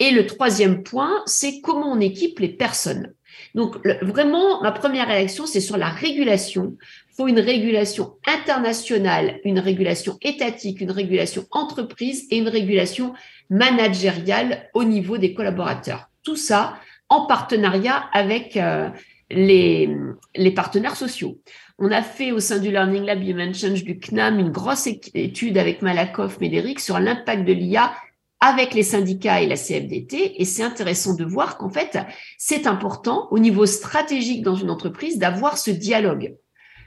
[0.01, 3.15] Et le troisième point, c'est comment on équipe les personnes.
[3.55, 6.77] Donc, vraiment, ma première réaction, c'est sur la régulation.
[7.21, 13.13] Faut une régulation internationale, une régulation étatique, une régulation entreprise et une régulation
[13.51, 16.09] managériale au niveau des collaborateurs.
[16.23, 16.79] Tout ça
[17.11, 18.89] en partenariat avec euh,
[19.31, 19.95] les,
[20.35, 21.39] les partenaires sociaux.
[21.79, 25.59] On a fait au sein du Learning Lab Human Change du CNAM une grosse étude
[25.59, 27.93] avec Malakoff, Médéric sur l'impact de l'IA
[28.41, 30.41] avec les syndicats et la CFDT.
[30.41, 31.99] Et c'est intéressant de voir qu'en fait,
[32.39, 36.35] c'est important au niveau stratégique dans une entreprise d'avoir ce dialogue,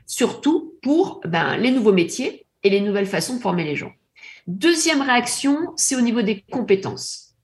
[0.06, 3.92] surtout pour ben, les nouveaux métiers et les nouvelles façons de former les gens.
[4.48, 7.36] Deuxième réaction, c'est au niveau des compétences.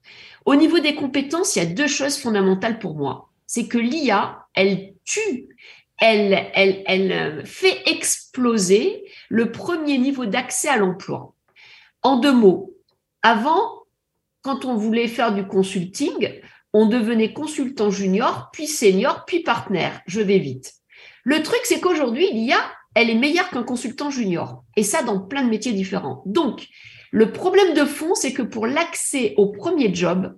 [0.44, 3.30] Au niveau des compétences, il y a deux choses fondamentales pour moi.
[3.46, 5.48] C'est que l'IA, elle tue,
[5.98, 11.34] elle, elle, elle fait exploser le premier niveau d'accès à l'emploi.
[12.02, 12.74] En deux mots,
[13.22, 13.84] avant,
[14.42, 16.40] quand on voulait faire du consulting,
[16.72, 20.00] on devenait consultant junior, puis senior, puis partenaire.
[20.06, 20.79] Je vais vite.
[21.30, 22.58] Le truc, c'est qu'aujourd'hui, l'IA,
[22.96, 24.64] elle est meilleure qu'un consultant junior.
[24.74, 26.24] Et ça, dans plein de métiers différents.
[26.26, 26.66] Donc,
[27.12, 30.36] le problème de fond, c'est que pour l'accès au premier job,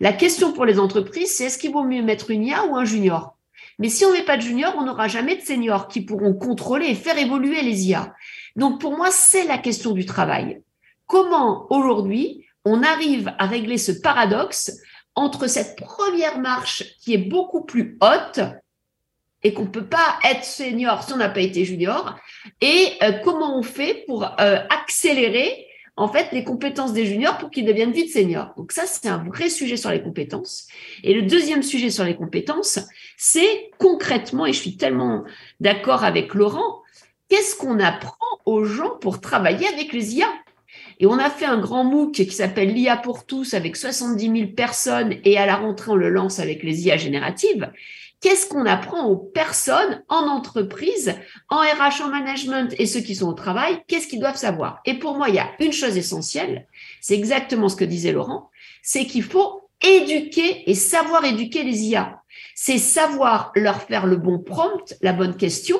[0.00, 2.84] la question pour les entreprises, c'est est-ce qu'il vaut mieux mettre une IA ou un
[2.84, 3.36] junior?
[3.78, 6.34] Mais si on ne met pas de junior, on n'aura jamais de senior qui pourront
[6.34, 8.12] contrôler et faire évoluer les IA.
[8.56, 10.60] Donc, pour moi, c'est la question du travail.
[11.06, 14.72] Comment aujourd'hui on arrive à régler ce paradoxe
[15.14, 18.40] entre cette première marche qui est beaucoup plus haute
[19.42, 22.16] et qu'on ne peut pas être senior si on n'a pas été junior,
[22.60, 25.66] et euh, comment on fait pour euh, accélérer
[25.96, 28.52] en fait les compétences des juniors pour qu'ils deviennent vite seniors?
[28.56, 30.66] Donc ça, c'est un vrai sujet sur les compétences.
[31.02, 32.78] Et le deuxième sujet sur les compétences,
[33.16, 35.24] c'est concrètement, et je suis tellement
[35.60, 36.82] d'accord avec Laurent,
[37.28, 40.28] qu'est-ce qu'on apprend aux gens pour travailler avec les IA
[41.00, 44.50] et on a fait un grand MOOC qui s'appelle l'IA pour tous avec 70 000
[44.52, 47.72] personnes et à la rentrée, on le lance avec les IA génératives
[48.22, 51.14] qu'est-ce qu'on apprend aux personnes en entreprise,
[51.50, 54.80] en RH, en management et ceux qui sont au travail, qu'est-ce qu'ils doivent savoir?
[54.86, 56.66] Et pour moi, il y a une chose essentielle,
[57.00, 58.48] c'est exactement ce que disait Laurent,
[58.82, 62.22] c'est qu'il faut éduquer et savoir éduquer les IA.
[62.54, 65.78] C'est savoir leur faire le bon prompt, la bonne question,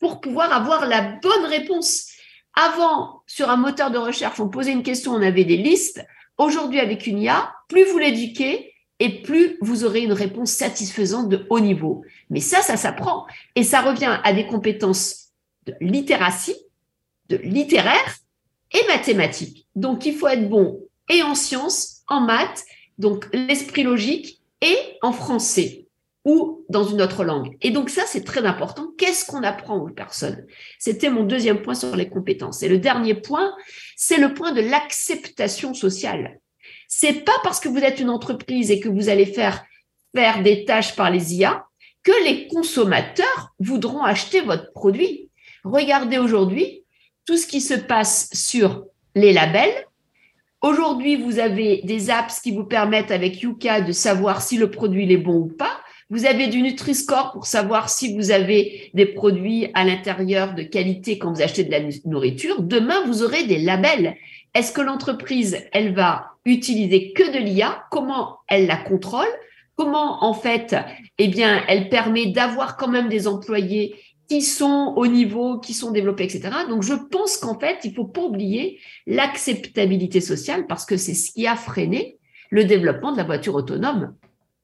[0.00, 2.08] pour pouvoir avoir la bonne réponse.
[2.54, 6.04] Avant, sur un moteur de recherche, on posait une question, on avait des listes.
[6.38, 8.71] Aujourd'hui, avec une IA, plus vous l'éduquez
[9.02, 12.04] et plus vous aurez une réponse satisfaisante de haut niveau.
[12.30, 13.26] Mais ça, ça s'apprend.
[13.56, 15.30] Et ça revient à des compétences
[15.66, 16.54] de littératie,
[17.28, 18.16] de littéraire
[18.72, 19.66] et mathématiques.
[19.74, 20.80] Donc, il faut être bon
[21.10, 22.64] et en sciences, en maths,
[22.96, 25.88] donc l'esprit logique, et en français
[26.24, 27.56] ou dans une autre langue.
[27.62, 28.92] Et donc ça, c'est très important.
[28.96, 30.46] Qu'est-ce qu'on apprend aux personnes?
[30.78, 32.62] C'était mon deuxième point sur les compétences.
[32.62, 33.52] Et le dernier point,
[33.96, 36.38] c'est le point de l'acceptation sociale.
[36.94, 39.64] C'est pas parce que vous êtes une entreprise et que vous allez faire
[40.14, 41.64] faire des tâches par les IA
[42.02, 45.30] que les consommateurs voudront acheter votre produit.
[45.64, 46.84] Regardez aujourd'hui
[47.26, 48.84] tout ce qui se passe sur
[49.14, 49.86] les labels,
[50.62, 55.12] Aujourd'hui, vous avez des apps qui vous permettent avec Yuka de savoir si le produit
[55.12, 55.80] est bon ou pas.
[56.08, 61.18] Vous avez du Nutri-Score pour savoir si vous avez des produits à l'intérieur de qualité
[61.18, 62.62] quand vous achetez de la nourriture.
[62.62, 64.14] Demain, vous aurez des labels.
[64.54, 69.28] Est-ce que l'entreprise, elle va utiliser que de l'IA Comment elle la contrôle
[69.74, 70.76] Comment, en fait,
[71.18, 73.96] eh bien, elle permet d'avoir quand même des employés
[74.28, 76.50] qui sont au niveau, qui sont développés, etc.
[76.68, 81.32] Donc, je pense qu'en fait, il faut pas oublier l'acceptabilité sociale parce que c'est ce
[81.32, 82.18] qui a freiné
[82.50, 84.14] le développement de la voiture autonome.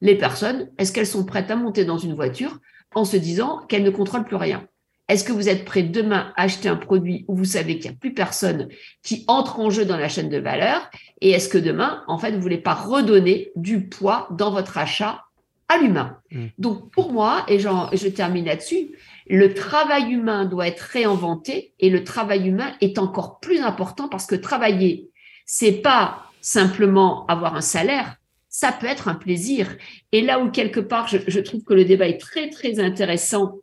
[0.00, 2.58] Les personnes, est-ce qu'elles sont prêtes à monter dans une voiture
[2.94, 4.66] en se disant qu'elles ne contrôlent plus rien?
[5.08, 7.96] Est-ce que vous êtes prêt demain à acheter un produit où vous savez qu'il n'y
[7.96, 8.68] a plus personne
[9.02, 10.90] qui entre en jeu dans la chaîne de valeur?
[11.20, 15.24] Et est-ce que demain, en fait, vous voulez pas redonner du poids dans votre achat
[15.68, 16.18] à l'humain?
[16.30, 16.46] Mmh.
[16.58, 18.90] Donc, pour moi, et je termine là-dessus,
[19.28, 24.26] le travail humain doit être réinventé et le travail humain est encore plus important parce
[24.26, 25.10] que travailler,
[25.46, 28.16] c'est pas simplement avoir un salaire,
[28.48, 29.76] ça peut être un plaisir.
[30.12, 33.56] Et là où quelque part, je, trouve que le débat est très très intéressant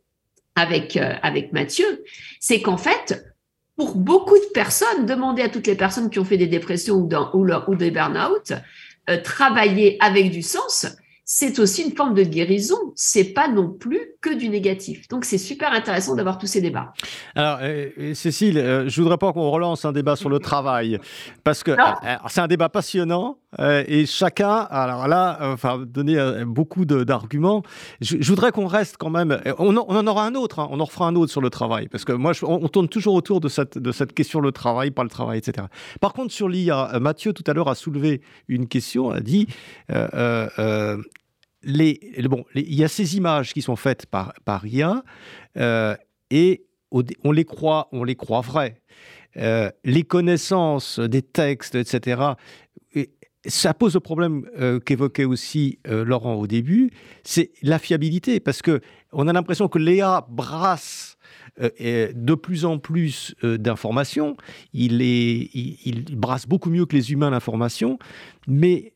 [0.55, 2.03] avec euh, avec Mathieu,
[2.39, 3.25] c'est qu'en fait,
[3.75, 7.09] pour beaucoup de personnes, demander à toutes les personnes qui ont fait des dépressions ou,
[7.33, 8.53] ou, ou des burn-out,
[9.09, 10.87] euh, travailler avec du sens,
[11.27, 12.77] c'est aussi une forme de guérison.
[12.93, 15.07] C'est pas non plus que du négatif.
[15.07, 16.93] Donc c'est super intéressant d'avoir tous ces débats.
[17.33, 20.99] Alors euh, Cécile, euh, je voudrais pas qu'on relance un débat sur le travail
[21.43, 27.63] parce que euh, c'est un débat passionnant et chacun, alors là, enfin donner beaucoup d'arguments.
[28.01, 29.39] Je, voudrais qu'on reste quand même.
[29.59, 30.59] On, en aura un autre.
[30.59, 33.13] Hein, on en refera un autre sur le travail parce que moi, on, tourne toujours
[33.13, 35.67] autour de cette de cette question le travail, pas le travail, etc.
[36.01, 38.19] Par contre, sur l'IA, Mathieu tout à l'heure a soulevé
[38.49, 39.47] une question, a dit
[41.65, 45.03] il y a ces images qui sont faites par, par IA
[45.57, 45.95] euh,
[46.29, 48.81] et on les croit, on les croit vraies.
[49.37, 52.21] Euh, les connaissances des textes, etc.
[53.45, 56.91] ça pose le problème euh, qu'évoquait aussi Laurent au début,
[57.23, 58.79] c'est la fiabilité, parce que
[59.11, 61.17] on a l'impression que l'IA brasse
[61.57, 64.35] de plus en plus d'informations.
[64.73, 67.97] Il, il, brasse beaucoup mieux que les humains l'information,
[68.47, 68.93] mais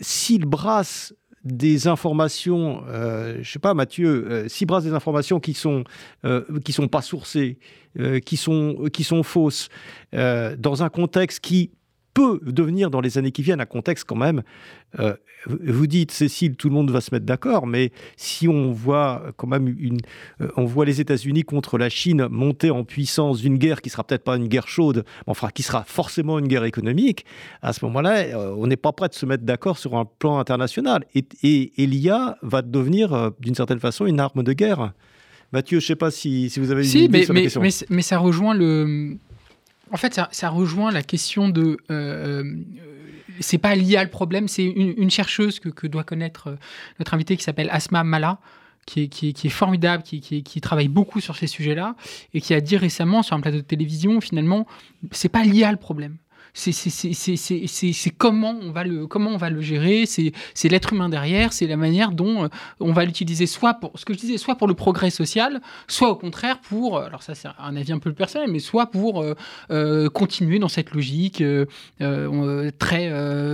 [0.00, 1.14] s'il brasse
[1.44, 5.84] des informations, euh, je sais pas Mathieu, euh, s'il brasse des informations qui sont
[6.24, 7.58] euh, qui sont pas sourcées,
[7.98, 9.68] euh, qui sont qui sont fausses,
[10.12, 11.70] dans un contexte qui
[12.14, 14.42] peut devenir dans les années qui viennent un contexte quand même.
[14.98, 15.14] Euh,
[15.46, 19.46] vous dites, Cécile, tout le monde va se mettre d'accord, mais si on voit quand
[19.46, 20.00] même une,
[20.40, 24.04] euh, on voit les États-Unis contre la Chine monter en puissance d'une guerre qui sera
[24.04, 27.24] peut-être pas une guerre chaude, mais enfin qui sera forcément une guerre économique.
[27.62, 30.38] À ce moment-là, euh, on n'est pas prêt de se mettre d'accord sur un plan
[30.38, 31.04] international.
[31.14, 34.92] Et, et, l'IA va devenir d'une certaine façon une arme de guerre.
[35.52, 37.60] Mathieu, je ne sais pas si, si, vous avez une idée mais, sur la question.
[37.60, 39.16] Mais, mais ça rejoint le
[39.92, 41.78] en fait, ça, rejoint la question de.
[41.90, 42.54] Euh, euh,
[43.40, 46.56] c'est pas l'IA le problème, c'est une, chercheuse que, doit connaître euh,
[46.98, 48.38] notre invité qui s'appelle Asma Mala.
[48.86, 51.94] Qui est, formidable, qui, qui, travaille beaucoup sur ces sujets-là,
[52.34, 54.66] et qui a dit récemment sur un plateau de télévision, finalement,
[55.12, 56.16] c'est pas l'IA le problème
[56.54, 61.66] c'est comment on va le comment on va le gérer, c'est l'être humain derrière, c'est
[61.66, 62.48] la manière dont euh,
[62.80, 66.10] on va l'utiliser soit pour ce que je disais, soit pour le progrès social, soit
[66.10, 69.34] au contraire pour alors ça c'est un avis un peu personnel, mais soit pour euh,
[69.70, 71.42] euh, continuer dans cette logique
[72.78, 73.12] très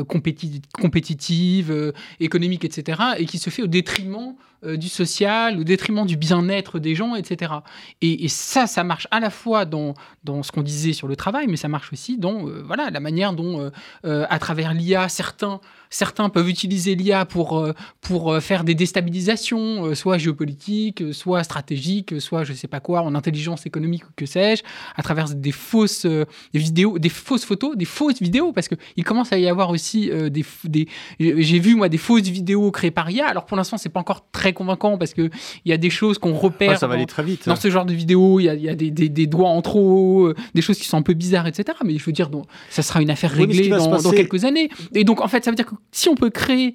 [0.08, 3.00] compétitive, économique, etc.
[3.18, 4.34] et qui se fait au détriment
[4.66, 7.54] euh, du social, au détriment du bien-être des gens, etc.
[8.02, 9.94] Et, ça, ça marche à la fois dans,
[10.24, 13.00] dans ce qu'on disait sur le travail, mais ça marche aussi dans euh, voilà, la
[13.00, 13.70] manière dont,
[14.04, 15.60] à travers l'IA, certains
[15.90, 21.42] certains peuvent utiliser l'IA pour, euh, pour euh, faire des déstabilisations, euh, soit géopolitiques, soit
[21.44, 24.62] stratégiques, soit je ne sais pas quoi, en intelligence économique ou que sais-je,
[24.96, 26.06] à travers des fausses
[26.54, 30.44] vidéos, des fausses photos, des fausses vidéos, parce qu'il commence à y avoir aussi des,
[30.64, 30.88] des
[31.18, 33.26] j'ai vu moi des fausses vidéos créées par IA.
[33.26, 35.30] Alors pour l'instant, c'est pas encore très convaincant parce qu'il
[35.64, 37.46] y a des choses qu'on repère ça va aller très vite.
[37.46, 38.40] dans ce genre de vidéos.
[38.40, 40.96] Il y a, y a des, des, des, doigts en trop, des choses qui sont
[40.96, 41.78] un peu bizarres, etc.
[41.84, 44.70] Mais je veux dire, donc, ça sera une affaire réglée dans, dans quelques années.
[44.94, 46.74] Et donc en fait, ça veut dire que si on peut créer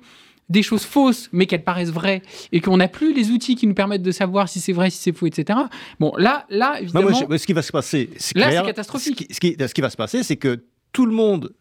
[0.52, 2.22] des choses fausses, mais qu'elles paraissent vraies,
[2.52, 4.98] et qu'on n'a plus les outils qui nous permettent de savoir si c'est vrai, si
[4.98, 5.60] c'est faux, etc.
[6.00, 7.14] Bon, là, là, évidemment...
[7.14, 8.10] ce qui va se passer...
[8.36, 9.26] Là, c'est catastrophique.
[9.32, 11.54] Ce qui, ce, qui, va se passer, c'est que tout le monde,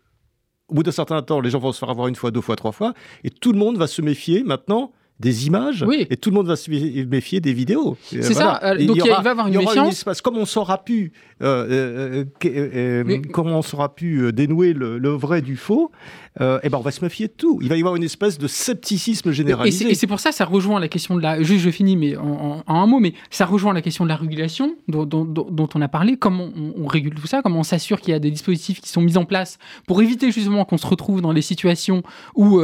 [0.68, 2.56] au bout d'un certain temps, les gens vont se faire avoir une fois, deux fois,
[2.56, 2.92] trois fois,
[3.22, 6.56] et tout le monde va se méfier maintenant des images et tout le monde va
[6.56, 6.70] se
[7.04, 7.96] méfier des vidéos.
[8.02, 8.58] C'est ça.
[8.74, 10.04] donc il, va y avoir une méfiance.
[10.22, 11.12] comme on saura plus,
[11.42, 15.92] euh, euh, euh, comment on saura pu dénouer le, vrai du faux,
[16.38, 17.58] eh ben on va se méfier de tout.
[17.62, 19.90] Il va y avoir une espèce de scepticisme généralisé.
[19.90, 21.42] Et c'est pour ça, ça rejoint la question de la.
[21.42, 24.74] Juste, je finis, mais en, un mot, mais ça rejoint la question de la régulation
[24.88, 26.16] dont, on a parlé.
[26.16, 27.42] Comment on, régule tout ça?
[27.42, 30.30] Comment on s'assure qu'il y a des dispositifs qui sont mis en place pour éviter
[30.30, 32.02] justement qu'on se retrouve dans les situations
[32.34, 32.60] où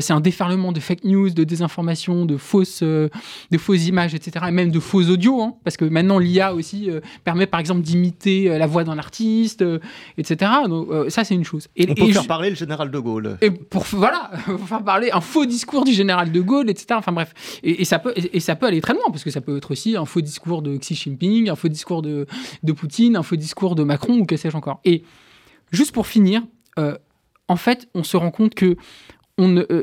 [0.00, 3.08] c'est un déferlement de fake news, de désinformation de fausses, euh,
[3.50, 4.46] de fausses images, etc.
[4.48, 7.82] Et même de faux audios, hein, parce que maintenant l'IA aussi euh, permet par exemple
[7.82, 9.64] d'imiter euh, la voix d'un artiste,
[10.18, 10.50] etc.
[10.68, 11.68] Donc ça c'est une chose.
[11.76, 13.09] Et, On peut faire parler le général de Gaulle.
[13.40, 14.30] Et pour voilà,
[14.66, 16.86] faire parler un faux discours du général de Gaulle, etc.
[16.92, 17.32] Enfin bref,
[17.62, 19.96] et, ça peut et, ça peut aller très loin parce que ça peut être aussi
[19.96, 22.26] un faux discours de Xi Jinping, un faux discours de,
[22.62, 24.80] de Poutine, un faux discours de Macron ou que sais-je encore.
[24.84, 25.02] Et
[25.72, 26.42] juste pour finir,
[27.48, 28.76] en fait, on se rend compte que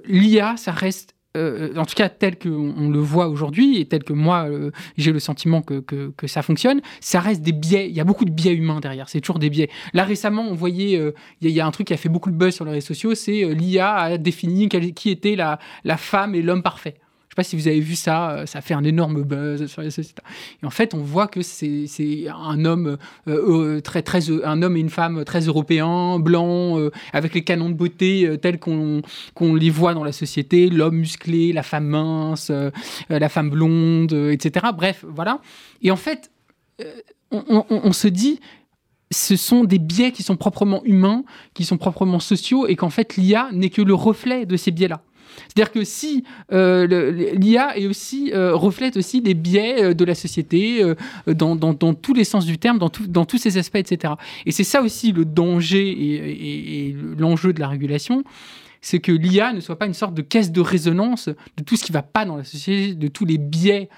[0.05, 4.13] l'IA, ça reste euh, en tout cas tel qu'on le voit aujourd'hui et tel que
[4.13, 5.83] moi euh, j'ai le sentiment que,
[6.25, 7.89] ça fonctionne, ça reste des biais.
[7.89, 9.09] Il y a beaucoup de biais humains derrière.
[9.09, 9.69] C'est toujours des biais.
[9.93, 12.35] Là récemment, on voyait, euh, il y, a un truc qui a fait beaucoup de
[12.35, 16.63] buzz sur les réseaux sociaux, c'est l'IA a défini qui était la femme et l'homme
[16.63, 16.95] parfait
[17.37, 19.83] pas si vous avez vu ça, euh, ça fait un énorme buzz sur.
[19.83, 19.89] Et
[20.63, 21.85] en fait, on voit que c'est
[22.27, 24.03] un homme euh, euh, très
[24.43, 29.03] un homme et une femme très européens, blancs, avec les canons de beauté tels qu'on
[29.53, 32.51] les voit dans la société, l'homme musclé, la femme mince,
[33.09, 34.67] la femme blonde, etc.
[34.75, 35.39] Bref, voilà.
[35.83, 36.31] Et en fait,
[37.31, 38.39] on, on se dit
[39.11, 41.23] ce sont des biais qui sont proprement humains,
[41.53, 45.01] qui sont proprement sociaux, et qu'en fait l'IA n'est que le reflet de ces biais-là.
[45.47, 50.15] C'est-à-dire que si euh, l'IA est aussi, euh, reflète aussi les biais euh, de la
[50.15, 50.83] société
[51.27, 54.13] dans, tous les sens du terme, dans, tous ces aspects, etc.
[54.45, 58.23] Et c'est ça aussi le danger et, l'enjeu de la régulation,
[58.81, 61.83] c'est que l'IA ne soit pas une sorte de caisse de résonance de tout ce
[61.83, 63.89] qui ne va pas dans la société, de tous les biais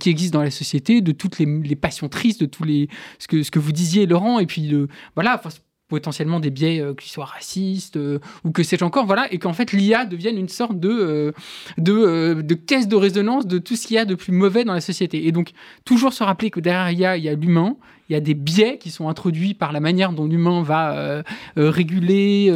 [0.00, 3.58] qui existent dans la société, de toutes les, passions tristes, de tous les ce que
[3.58, 4.72] vous disiez Laurent, et puis
[5.14, 5.40] voilà,
[5.88, 9.54] potentiellement des biais euh, qui soient racistes euh, ou que sais-je encore, voilà, et qu'en
[9.54, 11.32] fait l'IA devienne une sorte de, euh,
[11.78, 14.74] de, de, caisse de résonance de tout ce qu'il y a de plus mauvais dans
[14.74, 15.26] la société.
[15.26, 15.52] Et donc
[15.84, 17.76] toujours se rappeler que derrière l'IA, il y a l'humain,
[18.08, 21.22] il y a des biais qui sont introduits par la manière dont l'humain va
[21.56, 22.50] réguler,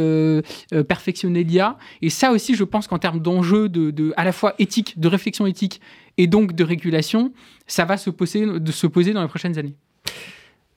[0.87, 1.77] perfectionner l'IA.
[2.01, 5.45] Et ça aussi, je pense qu'en termes d'enjeux de, à la fois éthique, de réflexion
[5.45, 5.79] éthique
[6.17, 7.33] et donc de régulation,
[7.67, 9.75] ça va se poser, de se poser dans les prochaines années.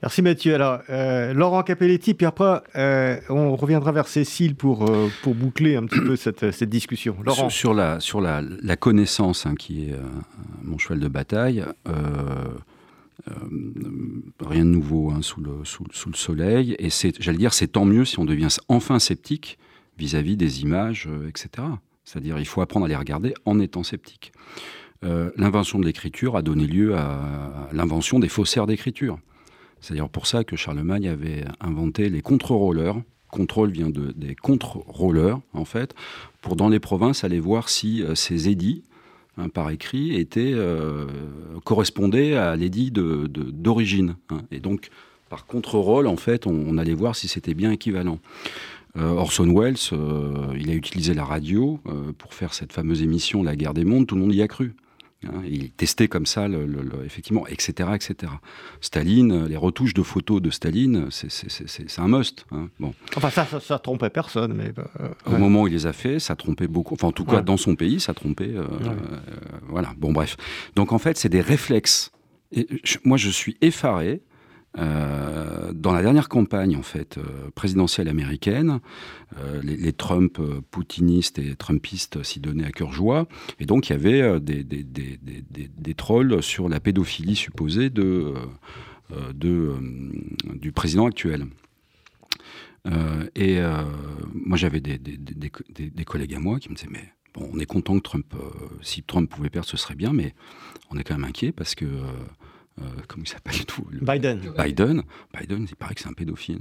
[0.07, 0.55] Merci Mathieu.
[0.55, 5.75] Alors, euh, Laurent Capelletti, puis après, euh, on reviendra vers Cécile pour, euh, pour boucler
[5.75, 7.17] un petit peu cette, cette discussion.
[7.25, 7.51] Laurent.
[7.51, 9.97] Sur, la, sur la, la connaissance, hein, qui est
[10.63, 11.65] mon cheval de bataille,
[14.47, 16.77] rien de nouveau hein, sous, le, sous, sous, le soleil.
[16.79, 19.59] Et j'allais dire, c'est tant mieux si on devient enfin sceptique
[19.99, 21.49] vis-à-vis des images, etc.
[22.05, 24.31] C'est-à-dire, il faut apprendre à les regarder en étant sceptique.
[25.03, 29.19] l'invention de l'écriture a donné lieu à l'invention des faussaires d'écriture.
[29.87, 32.97] C'est d'ailleurs pour ça que Charlemagne avait inventé les contre-rollers.
[33.31, 35.95] Contrôle vient de, des contre-rollers, en fait,
[36.41, 38.83] pour dans les provinces aller voir si euh, ces édits,
[39.39, 41.07] hein, par écrit, étaient, euh,
[41.65, 44.17] correspondaient à l'édit d'origine.
[44.31, 44.41] Hein.
[44.51, 44.89] Et donc,
[45.29, 48.19] par contre-roll, en fait, on, allait voir si c'était bien équivalent.
[48.97, 49.77] Euh, Orson Welles,
[50.59, 51.79] il a utilisé la radio
[52.19, 54.75] pour faire cette fameuse émission La guerre des mondes, tout le monde y a cru.
[55.33, 56.49] Hein, il testait comme ça,
[57.05, 58.33] effectivement, etc., etc.
[58.81, 62.47] Staline, euh, les retouches de photos de Staline, c'est un must.
[62.53, 62.95] Hein, bon.
[63.17, 64.55] Enfin, ça, ça, trompait personne.
[64.55, 66.95] Mais, euh, Au moment où il les a fait, ça trompait beaucoup.
[66.95, 68.55] Enfin, en tout cas, dans son pays, ça trompait.
[68.55, 68.65] Euh,
[69.69, 70.37] voilà, bon, bref.
[70.75, 72.11] Donc, en fait, c'est des réflexes.
[72.53, 72.67] Et
[73.05, 74.23] moi, je suis effaré
[74.79, 78.81] euh, dans la dernière campagne en fait euh, présidentielle américaine,
[79.39, 80.39] euh, les, Trump
[80.71, 83.27] poutinistes et trumpistes s'y donnaient à cœur joie,
[83.59, 88.35] et donc il y avait des, trolls sur la pédophilie supposée de,
[89.35, 91.47] du président actuel.
[93.35, 93.61] et
[94.35, 98.03] moi, j'avais des, collègues à moi qui me disaient, mais bon, on est content que
[98.03, 98.35] Trump,
[98.83, 100.35] si Trump pouvait perdre, ce serait bien, mais
[100.91, 101.87] on est quand même inquiet parce que
[103.09, 104.53] comment il s'appelle tout Biden.
[104.57, 105.03] Biden.
[105.39, 106.61] Biden, il paraît que c'est un pédophile.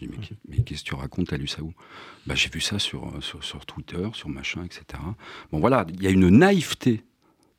[0.00, 0.08] dis,
[0.48, 1.72] mais, qu'est-ce que tu racontes T'as lu ça où
[2.26, 4.84] bah, J'ai vu ça sur, euh, sur, sur, Twitter, sur machin, etc.
[5.50, 7.02] Bon, voilà, il y a une naïveté,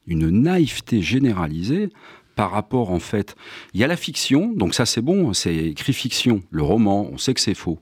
[0.06, 1.90] une naïveté généralisée
[2.36, 3.36] par rapport, en fait,
[3.74, 7.18] il y a la fiction, donc ça c'est bon, c'est écrit fiction, le roman, on
[7.20, 7.80] sait que c'est faux,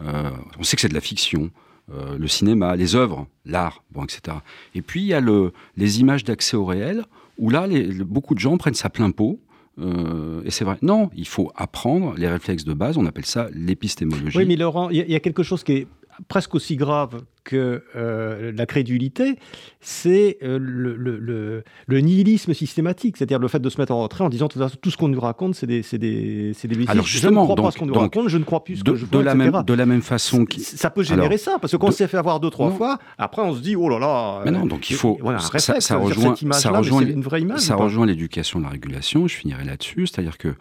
[0.00, 1.50] euh, on sait que c'est de la fiction,
[1.90, 4.36] le cinéma, les œuvres, l'art, bon, etc.
[4.74, 7.06] Et puis il y a le, les images d'accès au réel,
[7.38, 9.40] où là, les, beaucoup de gens prennent ça plein pot,
[9.80, 10.78] euh, et c'est vrai.
[10.82, 12.96] Non, il faut apprendre les réflexes de base.
[12.98, 14.36] On appelle ça l'épistémologie.
[14.36, 15.86] Oui, mais Laurent, il y, a quelque chose qui est
[16.26, 19.36] presque aussi grave que euh, la crédulité,
[19.80, 24.22] c'est euh, le, le, le, nihilisme systématique, c'est-à-dire le fait de se mettre en retrait
[24.22, 26.90] en disant tout, ce qu'on nous raconte, c'est des, des, des bêtises.
[26.90, 28.84] Alors justement, je ne crois pas ce qu'on nous raconte, je ne crois plus ce
[28.84, 30.44] de, que je vois, de la même De la même façon...
[30.44, 30.60] Qui...
[30.60, 33.40] Ça peut générer ça, parce que quand on s'est fait avoir deux, trois fois, après
[33.40, 34.42] on se dit, oh là là...
[34.44, 35.16] Mais non, donc il faut...
[35.22, 39.34] Voilà, ça, ça, rejoint, ça rejoint, une vraie image, ça rejoint l'éducation, la régulation, je
[39.34, 40.54] finirai là-dessus, c'est-à-dire que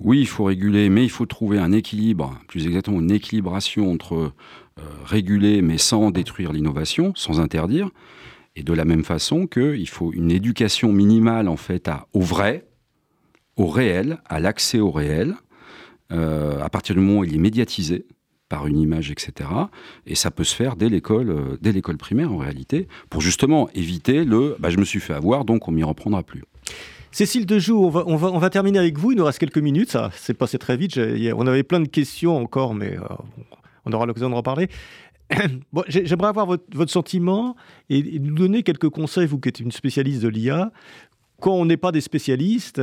[0.00, 4.32] oui, il faut réguler, mais il faut trouver un équilibre, plus exactement une équilibration entre
[4.78, 7.90] euh, réguler mais sans détruire l'innovation, sans interdire.
[8.54, 12.66] Et de la même façon qu'il faut une éducation minimale en fait à, au vrai,
[13.56, 15.34] au réel, à l'accès au réel,
[16.12, 18.06] euh, à partir du moment où il est médiatisé
[18.48, 19.48] par une image, etc.
[20.06, 23.70] Et ça peut se faire dès l'école, euh, dès l'école primaire en réalité, pour justement
[23.74, 26.44] éviter le bah, je me suis fait avoir, donc on m'y reprendra plus.
[27.10, 29.12] Cécile Dejoux, on va, on, va, on va terminer avec vous.
[29.12, 29.90] Il nous reste quelques minutes.
[29.90, 30.98] Ça s'est passé très vite.
[31.34, 32.96] On avait plein de questions encore, mais
[33.84, 34.68] on aura l'occasion de reparler.
[35.88, 37.56] J'aimerais avoir votre, sentiment
[37.88, 40.72] et, nous donner quelques conseils, vous qui êtes une spécialiste de l'IA.
[41.40, 42.80] Quand on n'est pas des spécialistes,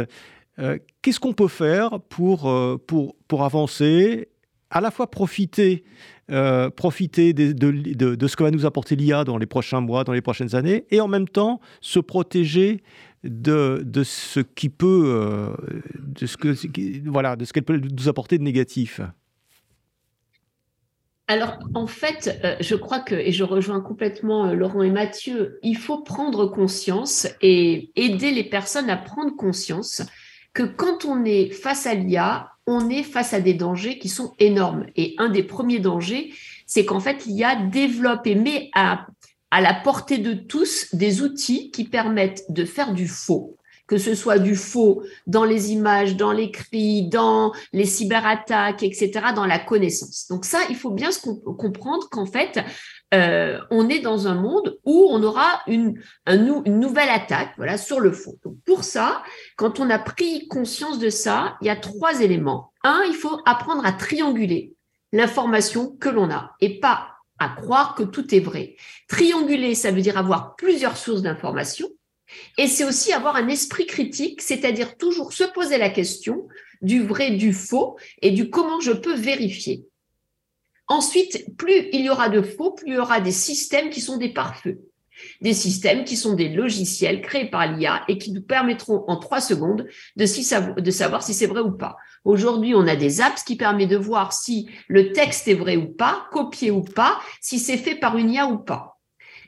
[0.59, 4.29] euh, qu'est-ce qu'on peut faire pour, euh, pour, pour avancer,
[4.69, 5.83] à la fois profiter,
[6.31, 10.13] euh, profiter de, de, ce que va nous apporter l'IA dans les prochains mois, dans
[10.13, 12.83] les prochaines années, et en même temps se protéger
[13.23, 15.53] de ce qui peut,
[15.99, 16.55] de ce que,
[17.09, 19.01] voilà, de ce qu'elle peut nous apporter de négatif?
[21.30, 25.59] Alors, en fait, euh, je crois que, et je rejoins complètement euh, Laurent et Mathieu,
[25.61, 30.01] il faut prendre conscience et aider les personnes à prendre conscience
[30.55, 34.34] que quand on est face à l'IA, on est face à des dangers qui sont
[34.39, 34.88] énormes.
[34.95, 36.34] Et un des premiers dangers,
[36.65, 39.05] c'est qu'en fait, l'IA développe et met à,
[39.51, 43.59] à la portée de tous des outils qui permettent de faire du faux
[43.89, 49.47] que ce soit du faux dans les images, dans l'écrit, dans les cyberattaques, etc., dans
[49.47, 50.27] la connaissance.
[50.29, 52.59] Donc ça, il faut bien se comprendre qu'en fait,
[53.15, 55.99] euh, on est dans un monde où on aura une,
[56.67, 58.37] nouvelle attaque voilà, sur le faux.
[58.43, 59.23] Donc pour ça,
[59.57, 62.71] quand on a pris conscience de ça, il y a trois éléments.
[62.83, 64.75] Un, il faut apprendre à trianguler
[65.11, 67.07] l'information que l'on a et pas
[67.39, 68.75] à croire que tout est vrai.
[69.07, 71.89] Trianguler, ça veut dire avoir plusieurs sources d'informations
[72.57, 76.47] et c'est aussi avoir un esprit critique, c'est-à-dire toujours se poser la question
[76.82, 79.86] du vrai, du faux et du comment je peux vérifier.
[80.88, 84.17] Ensuite, plus il y aura de faux, plus il y aura des systèmes qui sont
[84.17, 84.80] des pare-feux.
[85.41, 89.41] Des systèmes qui sont des logiciels créés par l'IA et qui nous permettront en trois
[89.41, 91.97] secondes de, de savoir si c'est vrai ou pas.
[92.23, 95.88] Aujourd'hui, on a des apps qui permettent de voir si le texte est vrai ou
[95.88, 98.88] pas, copié ou pas, si c'est fait par une IA ou pas.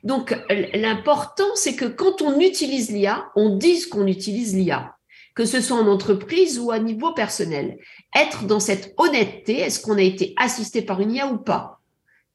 [0.03, 0.35] Donc,
[0.73, 4.95] l'important, c'est que quand on utilise l'IA, on dise qu'on utilise l'IA,
[5.35, 7.77] que ce soit en entreprise ou à niveau personnel.
[8.15, 11.79] Être dans cette honnêteté, est-ce qu'on a été assisté par une IA ou pas?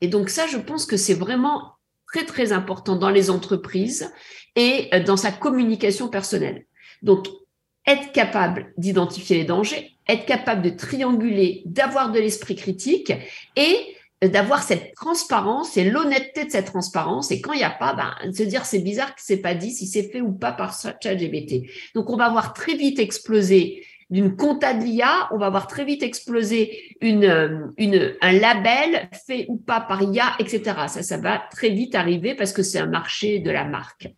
[0.01, 1.73] Et donc ça, je pense que c'est vraiment
[2.07, 4.13] très, très important dans les entreprises
[4.55, 6.67] et euh, dans sa communication personnelle.
[7.03, 7.27] Donc,
[7.87, 13.13] être capable d'identifier les dangers, être capable de trianguler, d'avoir de l'esprit critique
[13.57, 17.31] et d'avoir cette transparence et l'honnêteté de cette transparence.
[17.31, 19.71] Et quand il n'y a pas, ben, se dire c'est bizarre que c'est pas dit
[19.71, 21.69] si c'est fait ou pas par ChatGPT.
[21.95, 25.85] Donc on va voir très vite exploser d'une compta de l'IA, on va voir très
[25.85, 30.63] vite exploser une, une, un label fait ou pas par IA, etc.
[30.89, 34.09] Ça, ça va très vite arriver parce que c'est un marché de la marque.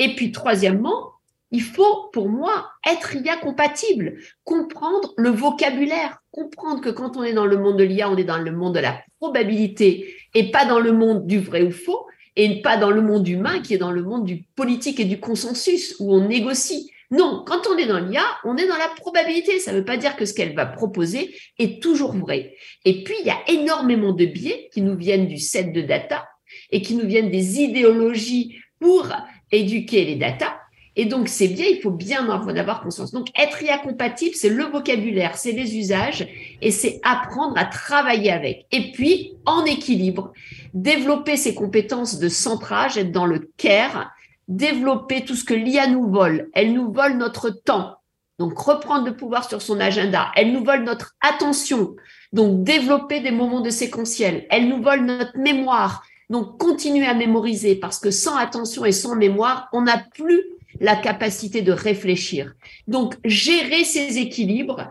[0.00, 1.12] Et puis, troisièmement,
[1.50, 7.32] il faut, pour moi, être IA compatible, comprendre le vocabulaire, comprendre que quand on est
[7.32, 10.64] dans le monde de l'IA, on est dans le monde de la probabilité et pas
[10.64, 13.78] dans le monde du vrai ou faux, et pas dans le monde humain qui est
[13.78, 16.92] dans le monde du politique et du consensus où on négocie.
[17.10, 19.58] Non, quand on est dans l'IA, on est dans la probabilité.
[19.58, 22.54] Ça ne veut pas dire que ce qu'elle va proposer est toujours vrai.
[22.84, 26.28] Et puis, il y a énormément de biais qui nous viennent du set de data
[26.70, 29.08] et qui nous viennent des idéologies pour
[29.50, 30.57] éduquer les data
[31.00, 33.12] Et donc, c'est bien, il faut bien en avoir conscience.
[33.12, 36.26] Donc, être IA compatible, c'est le vocabulaire, c'est les usages
[36.60, 38.66] et c'est apprendre à travailler avec.
[38.72, 40.32] Et puis, en équilibre,
[40.74, 44.10] développer ses compétences de centrage, être dans le care,
[44.48, 46.48] développer tout ce que l'IA nous vole.
[46.52, 47.98] Elle nous vole notre temps.
[48.40, 50.32] Donc, reprendre le pouvoir sur son agenda.
[50.34, 51.94] Elle nous vole notre attention.
[52.32, 54.48] Donc, développer des moments de séquentiel.
[54.50, 56.02] Elle nous vole notre mémoire.
[56.28, 60.42] Donc, continuer à mémoriser parce que sans attention et sans mémoire, on n'a plus
[60.80, 62.54] la capacité de réfléchir.
[62.86, 64.90] Donc, gérer ces équilibres,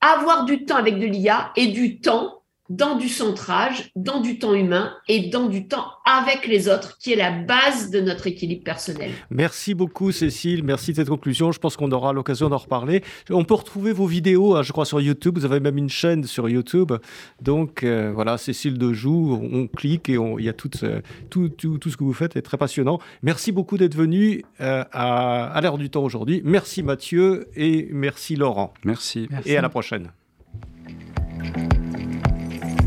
[0.00, 2.37] avoir du temps avec de l'IA et du temps
[2.68, 7.12] dans du centrage, dans du temps humain et dans du temps avec les autres, qui
[7.12, 9.10] est la base de notre équilibre personnel.
[9.30, 11.52] Merci beaucoup Cécile, merci de cette conclusion.
[11.52, 13.02] Je pense qu'on aura l'occasion d'en reparler.
[13.30, 15.38] On peut retrouver vos vidéos, hein, je crois, sur YouTube.
[15.38, 16.92] Vous avez même une chaîne sur YouTube.
[17.40, 21.00] Donc euh, voilà, Cécile Dejoux, on clique et il y a tout, euh,
[21.30, 22.98] tout, tout, tout, ce que vous faites est très passionnant.
[23.22, 26.42] Merci beaucoup d'être venu euh, à, à l'heure du temps aujourd'hui.
[26.44, 28.72] Merci Mathieu et merci Laurent.
[28.84, 29.28] Merci.
[29.44, 30.10] Et à la prochaine.